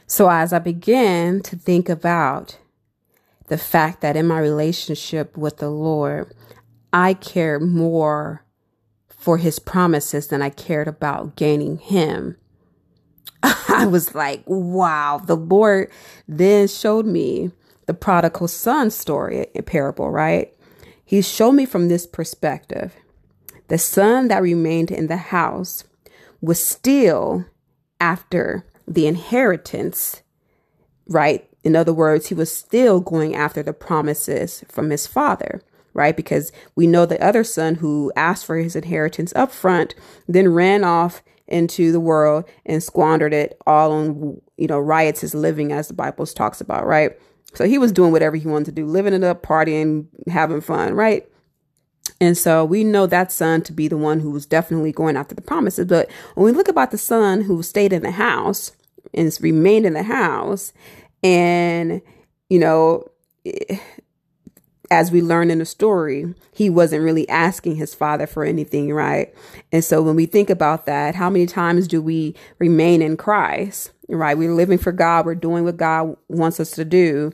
So 0.06 0.28
as 0.28 0.52
I 0.52 0.58
began 0.58 1.40
to 1.42 1.56
think 1.56 1.88
about 1.88 2.58
the 3.50 3.58
fact 3.58 4.00
that 4.00 4.16
in 4.16 4.28
my 4.28 4.38
relationship 4.38 5.36
with 5.36 5.56
the 5.56 5.68
Lord, 5.68 6.32
I 6.92 7.14
cared 7.14 7.62
more 7.62 8.46
for 9.08 9.38
his 9.38 9.58
promises 9.58 10.28
than 10.28 10.40
I 10.40 10.50
cared 10.50 10.86
about 10.86 11.34
gaining 11.34 11.78
him. 11.78 12.36
I 13.42 13.86
was 13.86 14.14
like, 14.14 14.44
wow, 14.46 15.20
the 15.24 15.36
Lord 15.36 15.90
then 16.28 16.68
showed 16.68 17.06
me 17.06 17.50
the 17.86 17.92
prodigal 17.92 18.46
son 18.46 18.88
story, 18.88 19.46
parable, 19.66 20.12
right? 20.12 20.54
He 21.04 21.20
showed 21.20 21.52
me 21.52 21.66
from 21.66 21.88
this 21.88 22.06
perspective. 22.06 22.94
The 23.66 23.78
son 23.78 24.28
that 24.28 24.42
remained 24.42 24.92
in 24.92 25.08
the 25.08 25.16
house 25.16 25.82
was 26.40 26.64
still 26.64 27.46
after 28.00 28.64
the 28.86 29.08
inheritance, 29.08 30.22
right? 31.08 31.49
In 31.62 31.76
other 31.76 31.92
words, 31.92 32.28
he 32.28 32.34
was 32.34 32.52
still 32.52 33.00
going 33.00 33.34
after 33.34 33.62
the 33.62 33.72
promises 33.72 34.64
from 34.68 34.90
his 34.90 35.06
father, 35.06 35.62
right? 35.92 36.16
Because 36.16 36.52
we 36.74 36.86
know 36.86 37.04
the 37.04 37.22
other 37.22 37.44
son 37.44 37.76
who 37.76 38.12
asked 38.16 38.46
for 38.46 38.56
his 38.56 38.76
inheritance 38.76 39.32
up 39.36 39.52
front, 39.52 39.94
then 40.26 40.52
ran 40.52 40.84
off 40.84 41.22
into 41.46 41.92
the 41.92 42.00
world 42.00 42.44
and 42.64 42.82
squandered 42.82 43.34
it 43.34 43.60
all 43.66 43.92
on, 43.92 44.40
you 44.56 44.68
know, 44.68 44.78
riotous 44.78 45.34
living, 45.34 45.72
as 45.72 45.88
the 45.88 45.94
Bible 45.94 46.24
talks 46.26 46.60
about, 46.60 46.86
right? 46.86 47.18
So 47.54 47.64
he 47.64 47.78
was 47.78 47.92
doing 47.92 48.12
whatever 48.12 48.36
he 48.36 48.46
wanted 48.46 48.66
to 48.66 48.72
do, 48.72 48.86
living 48.86 49.12
it 49.12 49.24
up, 49.24 49.42
partying, 49.42 50.06
having 50.28 50.60
fun, 50.60 50.94
right? 50.94 51.26
And 52.20 52.38
so 52.38 52.64
we 52.64 52.84
know 52.84 53.06
that 53.06 53.32
son 53.32 53.62
to 53.62 53.72
be 53.72 53.88
the 53.88 53.96
one 53.96 54.20
who 54.20 54.30
was 54.30 54.46
definitely 54.46 54.92
going 54.92 55.16
after 55.16 55.34
the 55.34 55.42
promises. 55.42 55.86
But 55.86 56.10
when 56.34 56.44
we 56.44 56.52
look 56.52 56.68
about 56.68 56.90
the 56.90 56.98
son 56.98 57.42
who 57.42 57.62
stayed 57.62 57.92
in 57.92 58.02
the 58.02 58.12
house, 58.12 58.72
and 59.14 59.36
remained 59.40 59.86
in 59.86 59.94
the 59.94 60.02
house. 60.02 60.72
And, 61.22 62.02
you 62.48 62.58
know, 62.58 63.10
as 64.90 65.12
we 65.12 65.22
learn 65.22 65.50
in 65.50 65.58
the 65.58 65.64
story, 65.64 66.34
he 66.52 66.68
wasn't 66.68 67.04
really 67.04 67.28
asking 67.28 67.76
his 67.76 67.94
father 67.94 68.26
for 68.26 68.44
anything, 68.44 68.92
right? 68.92 69.34
And 69.70 69.84
so 69.84 70.02
when 70.02 70.16
we 70.16 70.26
think 70.26 70.50
about 70.50 70.86
that, 70.86 71.14
how 71.14 71.30
many 71.30 71.46
times 71.46 71.86
do 71.86 72.02
we 72.02 72.34
remain 72.58 73.02
in 73.02 73.16
Christ, 73.16 73.92
right? 74.08 74.36
We're 74.36 74.54
living 74.54 74.78
for 74.78 74.92
God, 74.92 75.26
we're 75.26 75.34
doing 75.34 75.64
what 75.64 75.76
God 75.76 76.16
wants 76.28 76.58
us 76.58 76.72
to 76.72 76.84
do, 76.84 77.32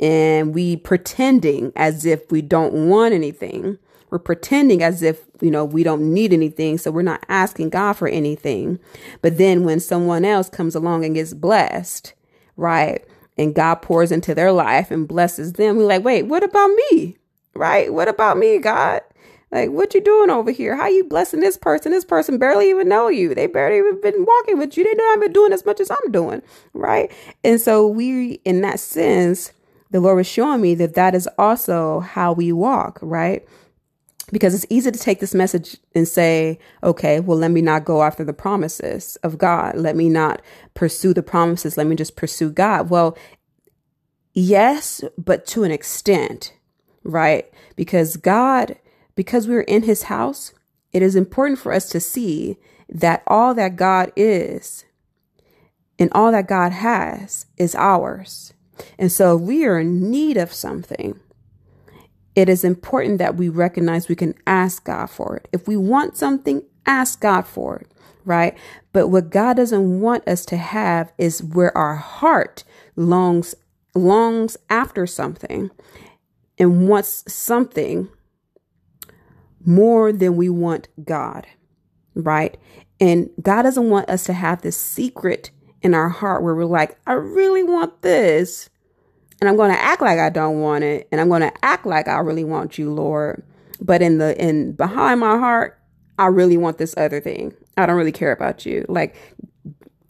and 0.00 0.54
we 0.54 0.76
pretending 0.76 1.72
as 1.76 2.04
if 2.04 2.30
we 2.32 2.42
don't 2.42 2.88
want 2.88 3.14
anything 3.14 3.78
we're 4.10 4.18
pretending 4.18 4.82
as 4.82 5.02
if, 5.02 5.22
you 5.40 5.50
know, 5.50 5.64
we 5.64 5.82
don't 5.82 6.12
need 6.12 6.32
anything. 6.32 6.78
So 6.78 6.90
we're 6.90 7.02
not 7.02 7.24
asking 7.28 7.70
God 7.70 7.94
for 7.94 8.08
anything. 8.08 8.78
But 9.20 9.38
then 9.38 9.64
when 9.64 9.80
someone 9.80 10.24
else 10.24 10.48
comes 10.48 10.74
along 10.74 11.04
and 11.04 11.14
gets 11.14 11.34
blessed, 11.34 12.14
right? 12.56 13.04
And 13.38 13.54
God 13.54 13.76
pours 13.76 14.10
into 14.10 14.34
their 14.34 14.52
life 14.52 14.90
and 14.90 15.06
blesses 15.06 15.54
them, 15.54 15.76
we're 15.76 15.86
like, 15.86 16.04
wait, 16.04 16.24
what 16.24 16.42
about 16.42 16.70
me? 16.90 17.16
Right? 17.54 17.92
What 17.92 18.08
about 18.08 18.36
me, 18.36 18.58
God? 18.58 19.02
Like, 19.50 19.70
what 19.70 19.94
you 19.94 20.00
doing 20.02 20.28
over 20.28 20.50
here? 20.50 20.76
How 20.76 20.88
you 20.88 21.04
blessing 21.04 21.40
this 21.40 21.56
person? 21.56 21.92
This 21.92 22.04
person 22.04 22.36
barely 22.36 22.68
even 22.68 22.88
know 22.88 23.08
you. 23.08 23.34
They 23.34 23.46
barely 23.46 23.78
even 23.78 24.00
been 24.00 24.26
walking 24.26 24.58
with 24.58 24.76
you. 24.76 24.84
They 24.84 24.92
know 24.92 25.10
I've 25.12 25.20
been 25.20 25.32
doing 25.32 25.52
as 25.52 25.64
much 25.64 25.80
as 25.80 25.90
I'm 25.90 26.12
doing, 26.12 26.42
right? 26.74 27.10
And 27.42 27.60
so 27.60 27.86
we, 27.86 28.40
in 28.44 28.60
that 28.60 28.80
sense, 28.80 29.52
the 29.90 30.00
Lord 30.00 30.16
was 30.16 30.26
showing 30.26 30.60
me 30.60 30.74
that 30.74 30.94
that 30.94 31.14
is 31.14 31.28
also 31.38 32.00
how 32.00 32.32
we 32.32 32.52
walk, 32.52 32.98
right? 33.00 33.46
Because 34.32 34.54
it's 34.54 34.66
easy 34.68 34.90
to 34.90 34.98
take 34.98 35.20
this 35.20 35.34
message 35.34 35.76
and 35.94 36.06
say, 36.06 36.58
okay, 36.82 37.20
well, 37.20 37.38
let 37.38 37.50
me 37.50 37.62
not 37.62 37.84
go 37.84 38.02
after 38.02 38.24
the 38.24 38.32
promises 38.32 39.16
of 39.22 39.38
God. 39.38 39.76
Let 39.76 39.96
me 39.96 40.08
not 40.08 40.42
pursue 40.74 41.14
the 41.14 41.22
promises. 41.22 41.76
Let 41.76 41.86
me 41.86 41.96
just 41.96 42.16
pursue 42.16 42.50
God. 42.50 42.90
Well, 42.90 43.16
yes, 44.34 45.02
but 45.16 45.46
to 45.46 45.64
an 45.64 45.70
extent, 45.70 46.52
right? 47.04 47.50
Because 47.76 48.16
God, 48.16 48.76
because 49.14 49.48
we're 49.48 49.62
in 49.62 49.84
his 49.84 50.04
house, 50.04 50.52
it 50.92 51.02
is 51.02 51.16
important 51.16 51.58
for 51.58 51.72
us 51.72 51.88
to 51.90 52.00
see 52.00 52.56
that 52.88 53.22
all 53.26 53.54
that 53.54 53.76
God 53.76 54.12
is 54.16 54.84
and 55.98 56.10
all 56.12 56.32
that 56.32 56.48
God 56.48 56.72
has 56.72 57.46
is 57.56 57.74
ours. 57.74 58.52
And 58.98 59.10
so 59.10 59.36
we 59.36 59.64
are 59.64 59.78
in 59.78 60.10
need 60.10 60.36
of 60.36 60.52
something, 60.52 61.18
it 62.38 62.48
is 62.48 62.62
important 62.62 63.18
that 63.18 63.34
we 63.34 63.48
recognize 63.48 64.08
we 64.08 64.14
can 64.14 64.32
ask 64.46 64.84
God 64.84 65.06
for 65.10 65.36
it. 65.36 65.48
If 65.52 65.66
we 65.66 65.76
want 65.76 66.16
something, 66.16 66.62
ask 66.86 67.20
God 67.20 67.48
for 67.48 67.78
it, 67.78 67.90
right? 68.24 68.56
But 68.92 69.08
what 69.08 69.30
God 69.30 69.56
doesn't 69.56 70.00
want 70.00 70.26
us 70.28 70.46
to 70.46 70.56
have 70.56 71.12
is 71.18 71.42
where 71.42 71.76
our 71.76 71.96
heart 71.96 72.62
longs 72.94 73.56
longs 73.92 74.56
after 74.70 75.04
something 75.04 75.72
and 76.58 76.88
wants 76.88 77.24
something 77.26 78.08
more 79.66 80.12
than 80.12 80.36
we 80.36 80.48
want 80.48 80.86
God, 81.04 81.44
right? 82.14 82.56
And 83.00 83.30
God 83.42 83.62
doesn't 83.62 83.90
want 83.90 84.08
us 84.08 84.22
to 84.24 84.32
have 84.32 84.62
this 84.62 84.76
secret 84.76 85.50
in 85.82 85.92
our 85.92 86.08
heart 86.08 86.44
where 86.44 86.54
we're 86.54 86.66
like, 86.66 86.96
I 87.04 87.14
really 87.14 87.64
want 87.64 88.02
this. 88.02 88.70
And 89.40 89.48
I'm 89.48 89.56
going 89.56 89.72
to 89.72 89.78
act 89.78 90.02
like 90.02 90.18
I 90.18 90.30
don't 90.30 90.60
want 90.60 90.84
it. 90.84 91.08
And 91.12 91.20
I'm 91.20 91.28
going 91.28 91.42
to 91.42 91.64
act 91.64 91.86
like 91.86 92.08
I 92.08 92.18
really 92.18 92.44
want 92.44 92.78
you, 92.78 92.92
Lord. 92.92 93.42
But 93.80 94.02
in 94.02 94.18
the, 94.18 94.36
in 94.42 94.72
behind 94.72 95.20
my 95.20 95.38
heart, 95.38 95.78
I 96.18 96.26
really 96.26 96.56
want 96.56 96.78
this 96.78 96.94
other 96.96 97.20
thing. 97.20 97.54
I 97.76 97.86
don't 97.86 97.96
really 97.96 98.12
care 98.12 98.32
about 98.32 98.66
you. 98.66 98.84
Like 98.88 99.14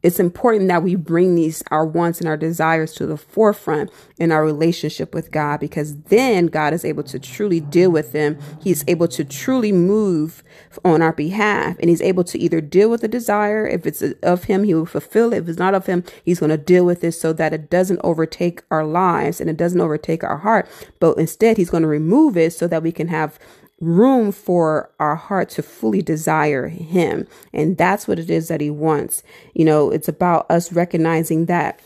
it's 0.08 0.18
important 0.18 0.68
that 0.68 0.82
we 0.82 0.94
bring 0.94 1.34
these 1.34 1.62
our 1.70 1.84
wants 1.84 2.18
and 2.18 2.26
our 2.26 2.36
desires 2.38 2.94
to 2.94 3.04
the 3.04 3.18
forefront 3.18 3.90
in 4.16 4.32
our 4.32 4.42
relationship 4.42 5.14
with 5.14 5.30
God 5.30 5.60
because 5.60 6.00
then 6.04 6.46
God 6.46 6.72
is 6.72 6.82
able 6.82 7.02
to 7.02 7.18
truly 7.18 7.60
deal 7.60 7.90
with 7.90 8.12
them. 8.12 8.38
He's 8.62 8.82
able 8.88 9.08
to 9.08 9.22
truly 9.22 9.70
move 9.70 10.42
on 10.82 11.02
our 11.02 11.12
behalf 11.12 11.76
and 11.78 11.90
he's 11.90 12.00
able 12.00 12.24
to 12.24 12.38
either 12.38 12.62
deal 12.62 12.88
with 12.88 13.02
the 13.02 13.08
desire. 13.08 13.66
If 13.66 13.84
it's 13.84 14.02
of 14.22 14.44
him, 14.44 14.64
he 14.64 14.74
will 14.74 14.86
fulfill 14.86 15.34
it. 15.34 15.42
If 15.42 15.48
it's 15.50 15.58
not 15.58 15.74
of 15.74 15.84
him, 15.84 16.02
he's 16.24 16.40
going 16.40 16.48
to 16.48 16.56
deal 16.56 16.86
with 16.86 17.04
it 17.04 17.12
so 17.12 17.34
that 17.34 17.52
it 17.52 17.68
doesn't 17.68 18.00
overtake 18.02 18.62
our 18.70 18.86
lives 18.86 19.42
and 19.42 19.50
it 19.50 19.58
doesn't 19.58 19.82
overtake 19.82 20.24
our 20.24 20.38
heart. 20.38 20.66
But 21.00 21.18
instead, 21.18 21.58
he's 21.58 21.68
going 21.68 21.82
to 21.82 21.86
remove 21.86 22.38
it 22.38 22.54
so 22.54 22.66
that 22.66 22.82
we 22.82 22.92
can 22.92 23.08
have 23.08 23.38
room 23.80 24.32
for 24.32 24.90
our 24.98 25.16
heart 25.16 25.48
to 25.50 25.62
fully 25.62 26.02
desire 26.02 26.68
him. 26.68 27.26
And 27.52 27.76
that's 27.76 28.08
what 28.08 28.18
it 28.18 28.30
is 28.30 28.48
that 28.48 28.60
he 28.60 28.70
wants. 28.70 29.22
You 29.54 29.64
know, 29.64 29.90
it's 29.90 30.08
about 30.08 30.50
us 30.50 30.72
recognizing 30.72 31.46
that 31.46 31.80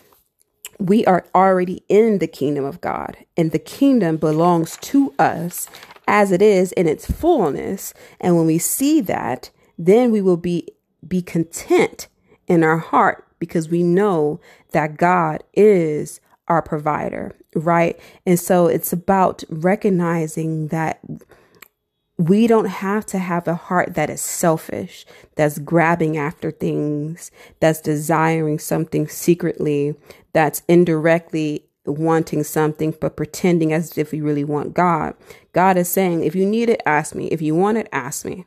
we 0.79 1.05
are 1.07 1.25
already 1.35 1.85
in 1.89 2.19
the 2.19 2.27
kingdom 2.27 2.65
of 2.65 2.81
God 2.81 3.17
and 3.37 3.53
the 3.53 3.59
kingdom 3.59 4.17
belongs 4.17 4.77
to 4.79 5.15
us 5.19 5.69
as 6.09 6.33
it 6.33 6.43
is 6.43 6.73
in 6.73 6.89
its 6.89 7.11
fullness. 7.11 7.95
And 8.21 8.37
when 8.37 8.47
we 8.47 8.59
see 8.59 9.01
that, 9.03 9.51
then 9.79 10.11
we 10.11 10.21
will 10.21 10.37
be 10.37 10.69
be 11.07 11.23
content 11.23 12.09
in 12.47 12.63
our 12.63 12.79
heart 12.79 13.27
because 13.39 13.69
we 13.69 13.83
know 13.83 14.41
that 14.71 14.97
God 14.97 15.43
is 15.53 16.21
our 16.49 16.63
provider, 16.63 17.35
right? 17.55 17.99
And 18.25 18.39
so 18.39 18.67
it's 18.67 18.93
about 18.93 19.43
recognizing 19.49 20.69
that 20.69 21.01
we 22.19 22.47
don't 22.47 22.67
have 22.67 23.07
to 23.07 23.19
have 23.19 23.49
a 23.49 23.55
heart 23.55 23.95
that 23.95 24.11
is 24.11 24.21
selfish, 24.21 25.07
that's 25.35 25.59
grabbing 25.59 26.17
after 26.17 26.51
things, 26.51 27.31
that's 27.61 27.81
desiring 27.81 28.59
something 28.59 29.09
secretly, 29.09 29.95
that's 30.33 30.63
indirectly 30.69 31.65
wanting 31.85 32.45
something 32.45 32.95
but 33.01 33.17
pretending 33.17 33.73
as 33.73 33.99
if 33.99 34.13
we 34.13 34.21
really 34.21 34.45
want 34.45 34.75
God. 34.75 35.15
God 35.53 35.77
is 35.77 35.89
saying, 35.89 36.23
if 36.23 36.35
you 36.35 36.47
need 36.47 36.69
it, 36.69 36.83
ask 36.87 37.15
me. 37.15 37.27
If 37.29 37.43
you 37.43 37.55
want 37.55 37.79
it, 37.79 37.89
ask 37.93 38.25
me. 38.25 38.47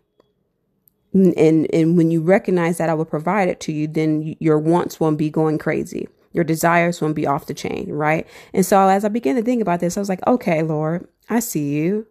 And 1.13 1.73
and 1.73 1.97
when 1.97 2.12
you 2.12 2.21
recognize 2.21 2.78
that 2.78 2.89
I 2.89 2.93
will 2.93 3.06
provide 3.06 3.47
it 3.47 3.62
to 3.62 3.71
you, 3.71 3.88
then 3.88 4.36
your 4.39 4.60
wants 4.60 4.99
won't 4.99 5.17
be 5.17 5.30
going 5.30 5.58
crazy. 5.58 6.10
Your 6.34 6.43
desires 6.43 6.99
won't 6.99 7.15
be 7.15 7.25
off 7.25 7.45
the 7.45 7.54
chain, 7.54 7.89
right? 7.93 8.28
And 8.54 8.65
so 8.65 8.89
as 8.89 9.06
I 9.06 9.08
began 9.08 9.36
to 9.38 9.41
think 9.41 9.62
about 9.62 9.80
this, 9.80 9.95
I 9.95 10.01
was 10.01 10.10
like, 10.10 10.25
okay, 10.28 10.62
Lord, 10.62 11.08
I 11.30 11.39
see 11.39 11.73
you. 11.73 12.06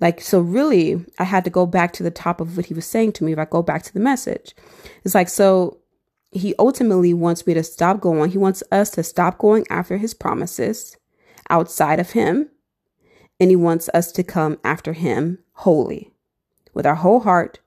Like, 0.00 0.20
so 0.20 0.40
really, 0.40 1.04
I 1.18 1.24
had 1.24 1.44
to 1.44 1.50
go 1.50 1.66
back 1.66 1.92
to 1.94 2.02
the 2.02 2.10
top 2.10 2.40
of 2.40 2.56
what 2.56 2.66
he 2.66 2.74
was 2.74 2.86
saying 2.86 3.12
to 3.12 3.24
me 3.24 3.32
if 3.32 3.38
I 3.38 3.44
go 3.44 3.62
back 3.62 3.82
to 3.82 3.92
the 3.92 4.00
message. 4.00 4.54
It's 5.04 5.14
like, 5.14 5.28
so 5.28 5.78
he 6.32 6.54
ultimately 6.58 7.12
wants 7.12 7.46
me 7.46 7.54
to 7.54 7.62
stop 7.62 8.00
going. 8.00 8.30
He 8.30 8.38
wants 8.38 8.62
us 8.72 8.90
to 8.92 9.02
stop 9.02 9.38
going 9.38 9.66
after 9.68 9.98
his 9.98 10.14
promises 10.14 10.96
outside 11.50 12.00
of 12.00 12.12
him. 12.12 12.48
And 13.38 13.50
he 13.50 13.56
wants 13.56 13.88
us 13.94 14.12
to 14.12 14.22
come 14.22 14.58
after 14.64 14.92
him 14.92 15.38
wholly 15.52 16.12
with 16.74 16.86
our 16.86 16.96
whole 16.96 17.20
heart, 17.20 17.60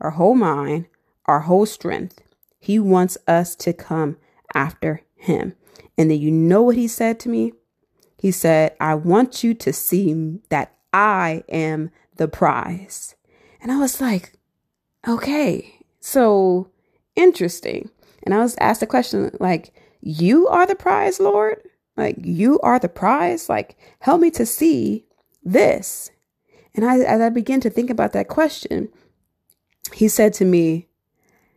our 0.00 0.10
whole 0.10 0.34
mind, 0.34 0.86
our 1.26 1.40
whole 1.40 1.66
strength. 1.66 2.20
He 2.58 2.78
wants 2.78 3.16
us 3.26 3.54
to 3.56 3.72
come 3.72 4.16
after 4.54 5.02
him. 5.14 5.54
And 5.96 6.10
then 6.10 6.18
you 6.18 6.30
know 6.30 6.62
what 6.62 6.76
he 6.76 6.88
said 6.88 7.20
to 7.20 7.28
me? 7.28 7.52
He 8.18 8.30
said, 8.30 8.74
I 8.80 8.94
want 8.94 9.44
you 9.44 9.54
to 9.54 9.72
see 9.72 10.40
that 10.48 10.74
I 10.92 11.44
am 11.48 11.90
the 12.16 12.28
prize. 12.28 13.14
And 13.62 13.70
I 13.70 13.78
was 13.78 14.00
like, 14.00 14.32
okay, 15.06 15.74
so 16.00 16.70
interesting. 17.16 17.90
And 18.22 18.34
I 18.34 18.38
was 18.38 18.56
asked 18.60 18.82
a 18.82 18.86
question 18.86 19.30
like, 19.40 19.72
you 20.00 20.48
are 20.48 20.66
the 20.66 20.74
prize, 20.74 21.20
Lord? 21.20 21.60
Like, 21.96 22.16
you 22.22 22.58
are 22.60 22.78
the 22.78 22.88
prize? 22.88 23.48
Like, 23.48 23.76
help 24.00 24.20
me 24.20 24.30
to 24.32 24.46
see 24.46 25.06
this. 25.42 26.10
And 26.74 26.84
I, 26.84 26.98
as 27.00 27.20
I 27.20 27.28
began 27.28 27.60
to 27.60 27.70
think 27.70 27.90
about 27.90 28.12
that 28.12 28.28
question, 28.28 28.88
he 29.92 30.08
said 30.08 30.32
to 30.34 30.44
me, 30.44 30.88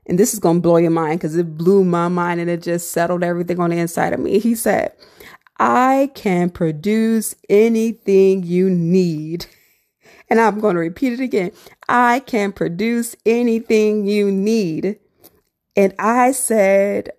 and 0.06 0.20
this 0.20 0.34
is 0.34 0.40
going 0.40 0.58
to 0.58 0.62
blow 0.62 0.78
your 0.78 0.92
mind 0.92 1.20
because 1.20 1.36
it 1.38 1.58
blew 1.58 1.86
my 1.86 2.10
mind 2.10 2.42
and 2.42 2.50
it 2.50 2.62
just 2.62 2.92
settled 2.92 3.24
everything 3.24 3.60
on 3.60 3.70
the 3.70 3.78
inside 3.78 4.12
of 4.12 4.20
me. 4.20 4.40
He 4.40 4.56
said, 4.56 4.94
I 5.66 6.12
can 6.14 6.50
produce 6.50 7.36
anything 7.50 8.44
you 8.44 8.70
need. 8.70 9.46
And 10.30 10.42
I'm 10.42 10.60
going 10.60 10.76
to 10.76 10.82
repeat 10.82 11.14
it 11.14 11.22
again. 11.22 11.52
I 11.88 12.20
can 12.20 12.52
produce 12.52 13.16
anything 13.26 14.06
you 14.06 14.30
need. 14.30 15.00
And 15.78 15.96
I 15.98 16.34
said, 16.34 17.12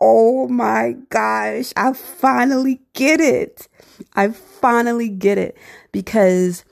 Oh 0.00 0.48
my 0.48 0.96
gosh, 1.10 1.74
I 1.76 1.92
finally 1.92 2.80
get 2.94 3.20
it. 3.20 3.68
I 4.14 4.30
finally 4.30 5.10
get 5.10 5.36
it 5.36 5.58
because 5.92 6.64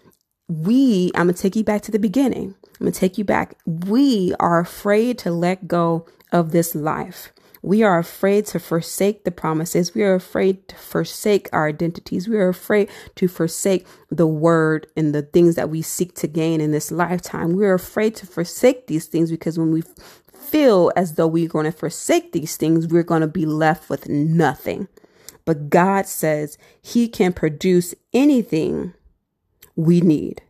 we, 0.48 1.10
I'm 1.14 1.26
going 1.26 1.34
to 1.34 1.42
take 1.42 1.56
you 1.56 1.64
back 1.64 1.82
to 1.82 1.92
the 1.92 1.98
beginning. 1.98 2.54
I'm 2.64 2.86
going 2.86 2.92
to 2.92 2.98
take 2.98 3.18
you 3.18 3.24
back. 3.24 3.54
We 3.66 4.34
are 4.40 4.60
afraid 4.60 5.18
to 5.18 5.30
let 5.30 5.68
go 5.68 6.06
of 6.32 6.52
this 6.52 6.74
life. 6.74 7.34
We 7.62 7.82
are 7.82 7.98
afraid 7.98 8.46
to 8.46 8.58
forsake 8.58 9.24
the 9.24 9.30
promises. 9.30 9.94
We 9.94 10.02
are 10.02 10.14
afraid 10.14 10.68
to 10.68 10.76
forsake 10.76 11.48
our 11.52 11.68
identities. 11.68 12.28
We 12.28 12.36
are 12.36 12.48
afraid 12.48 12.88
to 13.16 13.28
forsake 13.28 13.86
the 14.10 14.26
word 14.26 14.86
and 14.96 15.14
the 15.14 15.22
things 15.22 15.56
that 15.56 15.70
we 15.70 15.82
seek 15.82 16.14
to 16.16 16.28
gain 16.28 16.60
in 16.60 16.70
this 16.70 16.90
lifetime. 16.90 17.56
We 17.56 17.66
are 17.66 17.74
afraid 17.74 18.14
to 18.16 18.26
forsake 18.26 18.86
these 18.86 19.06
things 19.06 19.30
because 19.30 19.58
when 19.58 19.72
we 19.72 19.82
feel 20.32 20.92
as 20.96 21.14
though 21.14 21.26
we're 21.26 21.48
going 21.48 21.66
to 21.66 21.72
forsake 21.72 22.32
these 22.32 22.56
things, 22.56 22.86
we're 22.86 23.02
going 23.02 23.22
to 23.22 23.26
be 23.26 23.46
left 23.46 23.90
with 23.90 24.08
nothing. 24.08 24.88
But 25.44 25.70
God 25.70 26.06
says 26.06 26.58
He 26.80 27.08
can 27.08 27.32
produce 27.32 27.94
anything 28.12 28.94
we 29.76 30.00
need. 30.00 30.42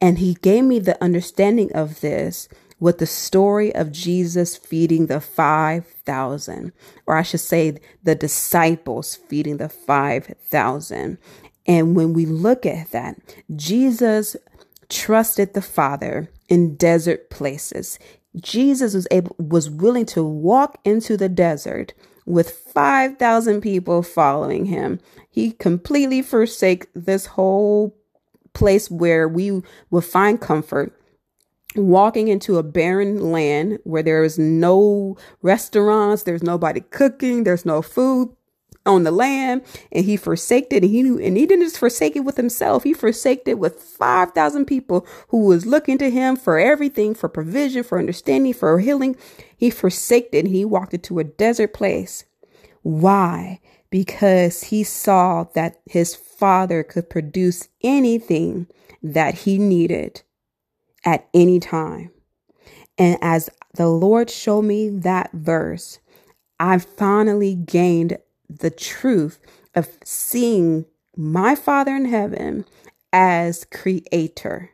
And 0.00 0.18
He 0.18 0.34
gave 0.34 0.64
me 0.64 0.78
the 0.78 1.02
understanding 1.02 1.72
of 1.72 2.00
this 2.00 2.48
with 2.80 2.98
the 2.98 3.06
story 3.06 3.74
of 3.74 3.92
Jesus 3.92 4.56
feeding 4.56 5.06
the 5.06 5.20
5,000, 5.20 6.72
or 7.06 7.16
I 7.16 7.22
should 7.22 7.40
say 7.40 7.78
the 8.02 8.14
disciples 8.14 9.14
feeding 9.14 9.58
the 9.58 9.68
5,000. 9.68 11.18
And 11.66 11.94
when 11.94 12.14
we 12.14 12.26
look 12.26 12.66
at 12.66 12.90
that, 12.90 13.16
Jesus 13.54 14.34
trusted 14.88 15.54
the 15.54 15.62
Father 15.62 16.30
in 16.48 16.74
desert 16.74 17.30
places. 17.30 17.98
Jesus 18.36 18.94
was 18.94 19.06
able 19.10 19.36
was 19.38 19.68
willing 19.68 20.06
to 20.06 20.24
walk 20.24 20.78
into 20.84 21.16
the 21.16 21.28
desert 21.28 21.92
with 22.26 22.50
5,000 22.50 23.60
people 23.60 24.02
following 24.02 24.66
him. 24.66 25.00
He 25.30 25.52
completely 25.52 26.22
forsake 26.22 26.86
this 26.94 27.26
whole 27.26 27.96
place 28.52 28.90
where 28.90 29.28
we 29.28 29.62
will 29.90 30.00
find 30.00 30.40
comfort 30.40 30.99
walking 31.76 32.28
into 32.28 32.58
a 32.58 32.62
barren 32.62 33.30
land 33.32 33.78
where 33.84 34.02
there 34.02 34.24
is 34.24 34.38
no 34.38 35.16
restaurants, 35.42 36.24
there's 36.24 36.42
nobody 36.42 36.80
cooking, 36.80 37.44
there's 37.44 37.64
no 37.64 37.82
food 37.82 38.34
on 38.86 39.04
the 39.04 39.10
land, 39.10 39.62
and 39.92 40.04
he 40.04 40.16
forsaked 40.16 40.72
it. 40.72 40.82
And 40.82 40.90
he 40.90 41.02
knew, 41.02 41.18
and 41.18 41.36
he 41.36 41.46
didn't 41.46 41.66
just 41.66 41.78
forsake 41.78 42.16
it 42.16 42.20
with 42.20 42.36
himself; 42.36 42.82
he 42.84 42.92
forsaked 42.92 43.46
it 43.46 43.58
with 43.58 43.80
five 43.80 44.32
thousand 44.32 44.66
people 44.66 45.06
who 45.28 45.44
was 45.44 45.66
looking 45.66 45.98
to 45.98 46.10
him 46.10 46.36
for 46.36 46.58
everything, 46.58 47.14
for 47.14 47.28
provision, 47.28 47.82
for 47.82 47.98
understanding, 47.98 48.54
for 48.54 48.78
healing. 48.78 49.16
He 49.56 49.70
forsaked 49.70 50.34
it. 50.34 50.46
And 50.46 50.48
he 50.48 50.64
walked 50.64 50.94
into 50.94 51.18
a 51.18 51.24
desert 51.24 51.74
place. 51.74 52.24
Why? 52.82 53.60
Because 53.90 54.64
he 54.64 54.82
saw 54.84 55.44
that 55.54 55.80
his 55.84 56.14
father 56.14 56.82
could 56.82 57.10
produce 57.10 57.68
anything 57.82 58.66
that 59.02 59.34
he 59.34 59.58
needed 59.58 60.22
at 61.04 61.28
any 61.34 61.60
time. 61.60 62.10
And 62.98 63.18
as 63.22 63.50
the 63.74 63.88
Lord 63.88 64.30
showed 64.30 64.62
me 64.62 64.88
that 64.90 65.30
verse, 65.32 65.98
I 66.58 66.78
finally 66.78 67.54
gained 67.54 68.18
the 68.48 68.70
truth 68.70 69.38
of 69.74 69.88
seeing 70.04 70.84
my 71.16 71.54
Father 71.54 71.94
in 71.94 72.06
heaven 72.06 72.64
as 73.12 73.64
creator 73.64 74.70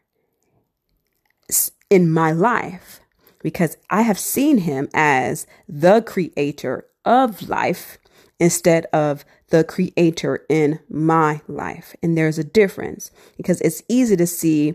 in 1.90 2.10
my 2.10 2.32
life 2.32 3.00
because 3.42 3.76
I 3.90 4.02
have 4.02 4.18
seen 4.18 4.58
him 4.58 4.88
as 4.92 5.46
the 5.68 6.02
creator 6.02 6.86
of 7.04 7.48
life 7.48 7.98
instead 8.40 8.86
of 8.86 9.24
the 9.50 9.62
creator 9.62 10.44
in 10.48 10.80
my 10.90 11.40
life. 11.46 11.94
And 12.02 12.18
there's 12.18 12.38
a 12.38 12.44
difference 12.44 13.10
because 13.36 13.60
it's 13.60 13.82
easy 13.88 14.16
to 14.16 14.26
see 14.26 14.74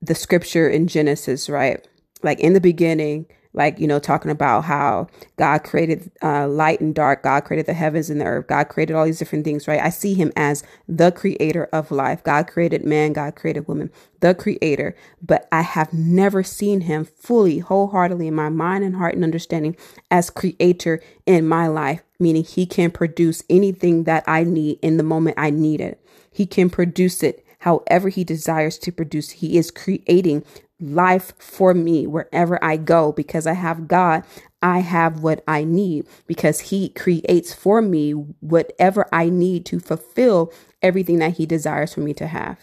the 0.00 0.14
scripture 0.14 0.68
in 0.68 0.86
Genesis, 0.86 1.48
right? 1.48 1.86
Like 2.22 2.40
in 2.40 2.52
the 2.52 2.60
beginning, 2.60 3.26
like, 3.54 3.80
you 3.80 3.86
know, 3.86 3.98
talking 3.98 4.30
about 4.30 4.64
how 4.64 5.08
God 5.36 5.64
created 5.64 6.12
uh, 6.22 6.46
light 6.46 6.80
and 6.80 6.94
dark, 6.94 7.22
God 7.22 7.40
created 7.44 7.66
the 7.66 7.72
heavens 7.74 8.10
and 8.10 8.20
the 8.20 8.24
earth, 8.26 8.46
God 8.46 8.68
created 8.68 8.94
all 8.94 9.04
these 9.04 9.18
different 9.18 9.44
things, 9.44 9.66
right? 9.66 9.80
I 9.80 9.88
see 9.88 10.14
him 10.14 10.32
as 10.36 10.62
the 10.86 11.10
creator 11.10 11.64
of 11.72 11.90
life. 11.90 12.22
God 12.22 12.46
created 12.46 12.84
man, 12.84 13.14
God 13.14 13.34
created 13.36 13.66
woman, 13.66 13.90
the 14.20 14.34
creator. 14.34 14.94
But 15.20 15.48
I 15.50 15.62
have 15.62 15.92
never 15.92 16.42
seen 16.42 16.82
him 16.82 17.04
fully, 17.04 17.58
wholeheartedly 17.58 18.28
in 18.28 18.34
my 18.34 18.48
mind 18.50 18.84
and 18.84 18.96
heart 18.96 19.14
and 19.14 19.24
understanding 19.24 19.76
as 20.10 20.30
creator 20.30 21.02
in 21.26 21.48
my 21.48 21.66
life, 21.66 22.02
meaning 22.20 22.44
he 22.44 22.66
can 22.66 22.90
produce 22.90 23.42
anything 23.48 24.04
that 24.04 24.24
I 24.26 24.44
need 24.44 24.78
in 24.82 24.98
the 24.98 25.02
moment 25.02 25.36
I 25.38 25.50
need 25.50 25.80
it. 25.80 26.00
He 26.30 26.46
can 26.46 26.70
produce 26.70 27.22
it 27.22 27.44
however 27.58 28.08
he 28.08 28.24
desires 28.24 28.78
to 28.78 28.92
produce. 28.92 29.30
He 29.30 29.58
is 29.58 29.70
creating 29.70 30.44
life 30.80 31.32
for 31.38 31.74
me 31.74 32.06
wherever 32.06 32.62
I 32.62 32.76
go 32.76 33.12
because 33.12 33.46
I 33.46 33.54
have 33.54 33.88
God. 33.88 34.24
I 34.62 34.80
have 34.80 35.22
what 35.22 35.44
I 35.46 35.64
need 35.64 36.06
because 36.26 36.60
He 36.60 36.88
creates 36.90 37.54
for 37.54 37.80
me 37.80 38.12
whatever 38.12 39.06
I 39.12 39.28
need 39.28 39.64
to 39.66 39.80
fulfill 39.80 40.52
everything 40.82 41.18
that 41.20 41.36
He 41.36 41.46
desires 41.46 41.94
for 41.94 42.00
me 42.00 42.12
to 42.14 42.26
have. 42.26 42.58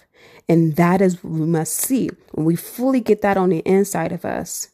And 0.50 0.76
that 0.76 1.02
is 1.02 1.24
what 1.24 1.34
we 1.34 1.46
must 1.46 1.74
see. 1.74 2.10
When 2.32 2.46
we 2.46 2.56
fully 2.56 3.00
get 3.00 3.22
that 3.22 3.38
on 3.38 3.50
the 3.50 3.60
inside 3.60 4.12
of 4.12 4.26
us, 4.26 4.70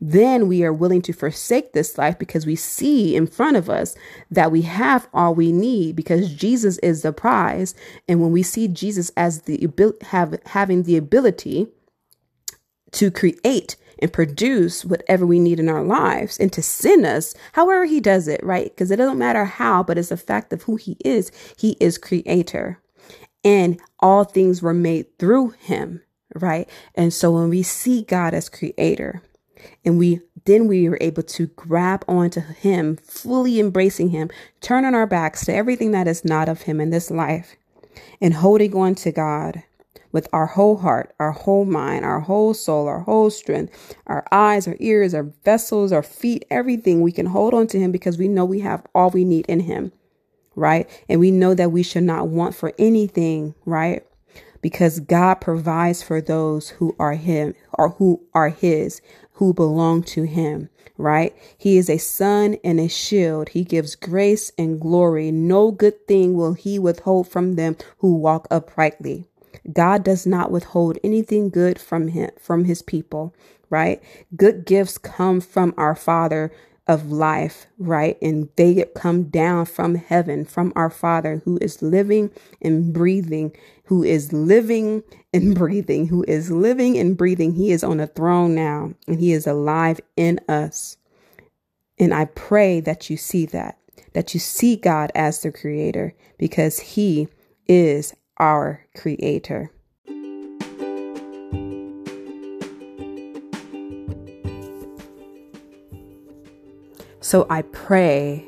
then 0.00 0.48
we 0.48 0.64
are 0.64 0.72
willing 0.72 1.02
to 1.02 1.12
forsake 1.12 1.72
this 1.72 1.98
life 1.98 2.18
because 2.18 2.46
we 2.46 2.56
see 2.56 3.14
in 3.14 3.26
front 3.26 3.56
of 3.56 3.68
us 3.68 3.94
that 4.30 4.50
we 4.50 4.62
have 4.62 5.08
all 5.12 5.34
we 5.34 5.52
need 5.52 5.94
because 5.94 6.32
Jesus 6.32 6.78
is 6.78 7.02
the 7.02 7.12
prize. 7.12 7.74
And 8.08 8.20
when 8.20 8.32
we 8.32 8.42
see 8.42 8.66
Jesus 8.66 9.10
as 9.16 9.42
the 9.42 9.68
have 10.02 10.38
having 10.46 10.84
the 10.84 10.96
ability 10.96 11.68
to 12.92 13.10
create 13.10 13.76
and 13.98 14.12
produce 14.12 14.84
whatever 14.84 15.26
we 15.26 15.38
need 15.38 15.60
in 15.60 15.68
our 15.68 15.84
lives 15.84 16.38
and 16.38 16.50
to 16.54 16.62
send 16.62 17.04
us 17.04 17.34
however 17.52 17.84
he 17.84 18.00
does 18.00 18.26
it, 18.26 18.42
right? 18.42 18.64
Because 18.64 18.90
it 18.90 18.96
doesn't 18.96 19.18
matter 19.18 19.44
how, 19.44 19.82
but 19.82 19.98
it's 19.98 20.10
a 20.10 20.16
fact 20.16 20.52
of 20.52 20.62
who 20.62 20.76
he 20.76 20.96
is. 21.04 21.30
He 21.58 21.76
is 21.78 21.98
creator 21.98 22.80
and 23.44 23.78
all 24.00 24.24
things 24.24 24.62
were 24.62 24.74
made 24.74 25.18
through 25.18 25.50
him, 25.50 26.02
right? 26.34 26.68
And 26.94 27.12
so 27.12 27.32
when 27.32 27.50
we 27.50 27.62
see 27.62 28.02
God 28.02 28.32
as 28.32 28.48
creator 28.48 29.22
and 29.84 29.98
we 29.98 30.20
then 30.44 30.66
we 30.68 30.88
were 30.88 30.98
able 31.00 31.22
to 31.22 31.46
grab 31.48 32.04
onto 32.08 32.40
him, 32.40 32.96
fully 32.96 33.60
embracing 33.60 34.10
him, 34.10 34.30
turning 34.60 34.94
our 34.94 35.06
backs 35.06 35.44
to 35.44 35.54
everything 35.54 35.90
that 35.90 36.08
is 36.08 36.24
not 36.24 36.48
of 36.48 36.62
him 36.62 36.80
in 36.80 36.90
this 36.90 37.10
life 37.10 37.56
and 38.20 38.34
holding 38.34 38.74
on 38.74 38.94
to 38.96 39.12
God 39.12 39.62
with 40.12 40.28
our 40.32 40.46
whole 40.46 40.78
heart, 40.78 41.14
our 41.20 41.32
whole 41.32 41.64
mind, 41.64 42.04
our 42.04 42.20
whole 42.20 42.54
soul, 42.54 42.88
our 42.88 43.00
whole 43.00 43.30
strength, 43.30 43.96
our 44.06 44.24
eyes, 44.32 44.66
our 44.66 44.76
ears, 44.80 45.14
our 45.14 45.24
vessels, 45.44 45.92
our 45.92 46.02
feet, 46.02 46.44
everything, 46.50 47.00
we 47.00 47.12
can 47.12 47.26
hold 47.26 47.54
on 47.54 47.66
to 47.68 47.78
Him 47.78 47.92
because 47.92 48.18
we 48.18 48.28
know 48.28 48.44
we 48.44 48.60
have 48.60 48.84
all 48.94 49.10
we 49.10 49.24
need 49.24 49.46
in 49.46 49.60
Him, 49.60 49.92
right? 50.56 50.88
And 51.08 51.20
we 51.20 51.30
know 51.30 51.54
that 51.54 51.72
we 51.72 51.82
should 51.82 52.02
not 52.02 52.28
want 52.28 52.54
for 52.54 52.72
anything, 52.78 53.54
right? 53.64 54.04
Because 54.62 55.00
God 55.00 55.36
provides 55.36 56.02
for 56.02 56.20
those 56.20 56.70
who 56.70 56.94
are 56.98 57.14
Him 57.14 57.54
or 57.74 57.90
who 57.90 58.20
are 58.34 58.48
His, 58.48 59.00
who 59.40 59.54
belong 59.54 60.04
to 60.04 60.24
Him, 60.24 60.70
right? 60.98 61.36
He 61.58 61.78
is 61.78 61.90
a 61.90 61.98
sun 61.98 62.58
and 62.64 62.80
a 62.80 62.88
shield. 62.88 63.50
He 63.50 63.64
gives 63.64 63.96
grace 63.96 64.52
and 64.58 64.80
glory. 64.80 65.32
No 65.32 65.72
good 65.72 66.08
thing 66.08 66.36
will 66.36 66.54
He 66.54 66.78
withhold 66.78 67.28
from 67.28 67.56
them 67.56 67.76
who 68.00 68.16
walk 68.16 68.48
uprightly. 68.52 69.26
God 69.72 70.04
does 70.04 70.26
not 70.26 70.52
withhold 70.52 70.98
anything 71.04 71.50
good 71.50 71.80
from 71.80 72.10
him 72.10 72.30
from 72.40 72.66
his 72.66 72.82
people, 72.82 73.34
right? 73.70 74.02
Good 74.36 74.66
gifts 74.66 74.98
come 74.98 75.42
from 75.42 75.74
our 75.78 75.96
Father 75.96 76.52
of 76.88 77.12
life, 77.12 77.66
right? 77.78 78.18
And 78.22 78.50
they 78.56 78.84
come 78.96 79.24
down 79.24 79.66
from 79.66 79.96
heaven, 79.96 80.46
from 80.46 80.72
our 80.76 80.90
Father 80.90 81.42
who 81.46 81.58
is 81.62 81.82
living 81.82 82.32
and 82.62 82.92
breathing, 82.94 83.54
who 83.90 84.04
is 84.04 84.32
living 84.32 85.02
and 85.34 85.52
breathing, 85.58 86.06
who 86.06 86.24
is 86.28 86.48
living 86.48 86.96
and 86.96 87.16
breathing. 87.16 87.54
He 87.54 87.72
is 87.72 87.82
on 87.82 87.98
a 87.98 88.06
throne 88.06 88.54
now 88.54 88.94
and 89.08 89.18
he 89.18 89.32
is 89.32 89.48
alive 89.48 90.00
in 90.16 90.38
us. 90.48 90.96
And 91.98 92.14
I 92.14 92.26
pray 92.26 92.78
that 92.78 93.10
you 93.10 93.16
see 93.16 93.46
that, 93.46 93.78
that 94.12 94.32
you 94.32 94.38
see 94.38 94.76
God 94.76 95.10
as 95.16 95.42
the 95.42 95.50
creator 95.50 96.14
because 96.38 96.78
he 96.78 97.26
is 97.66 98.14
our 98.38 98.86
Creator. 98.96 99.72
So 107.20 107.46
I 107.50 107.62
pray 107.72 108.46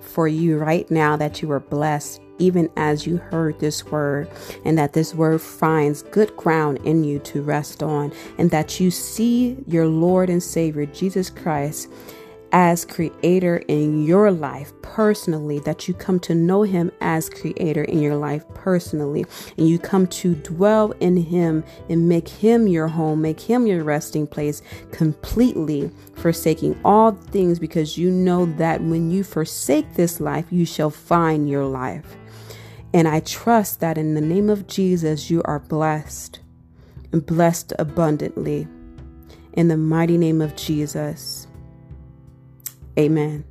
for 0.00 0.26
you 0.26 0.58
right 0.58 0.90
now 0.90 1.16
that 1.16 1.40
you 1.40 1.50
are 1.52 1.60
blessed 1.60 2.20
even 2.40 2.68
as 2.76 3.06
you 3.06 3.18
heard 3.18 3.58
this 3.60 3.84
word, 3.84 4.28
and 4.64 4.76
that 4.78 4.94
this 4.94 5.14
word 5.14 5.40
finds 5.40 6.02
good 6.02 6.36
ground 6.36 6.78
in 6.84 7.04
you 7.04 7.18
to 7.20 7.42
rest 7.42 7.82
on, 7.82 8.12
and 8.38 8.50
that 8.50 8.80
you 8.80 8.90
see 8.90 9.56
your 9.66 9.86
Lord 9.86 10.28
and 10.30 10.42
Savior 10.42 10.86
Jesus 10.86 11.30
Christ 11.30 11.88
as 12.52 12.84
creator 12.84 13.58
in 13.68 14.04
your 14.04 14.30
life 14.30 14.72
personally, 14.82 15.60
that 15.60 15.86
you 15.86 15.94
come 15.94 16.18
to 16.20 16.34
know 16.34 16.62
him 16.62 16.90
as 17.00 17.30
creator 17.30 17.84
in 17.84 18.00
your 18.00 18.16
life 18.16 18.44
personally, 18.54 19.24
and 19.56 19.68
you 19.68 19.78
come 19.78 20.06
to 20.06 20.34
dwell 20.34 20.92
in 21.00 21.16
him 21.16 21.62
and 21.88 22.08
make 22.08 22.28
him 22.28 22.66
your 22.66 22.88
home, 22.88 23.22
make 23.22 23.40
him 23.40 23.66
your 23.66 23.84
resting 23.84 24.26
place, 24.26 24.62
completely 24.90 25.90
forsaking 26.14 26.78
all 26.84 27.12
things 27.12 27.58
because 27.58 27.96
you 27.96 28.10
know 28.10 28.46
that 28.46 28.80
when 28.82 29.10
you 29.10 29.22
forsake 29.22 29.94
this 29.94 30.20
life, 30.20 30.46
you 30.50 30.66
shall 30.66 30.90
find 30.90 31.48
your 31.48 31.64
life. 31.64 32.16
And 32.92 33.06
I 33.06 33.20
trust 33.20 33.80
that 33.80 33.96
in 33.96 34.14
the 34.14 34.20
name 34.20 34.50
of 34.50 34.66
Jesus, 34.66 35.30
you 35.30 35.42
are 35.44 35.60
blessed 35.60 36.40
and 37.12 37.24
blessed 37.24 37.72
abundantly. 37.78 38.66
In 39.52 39.68
the 39.68 39.76
mighty 39.76 40.18
name 40.18 40.40
of 40.40 40.56
Jesus. 40.56 41.46
Amen. 42.98 43.44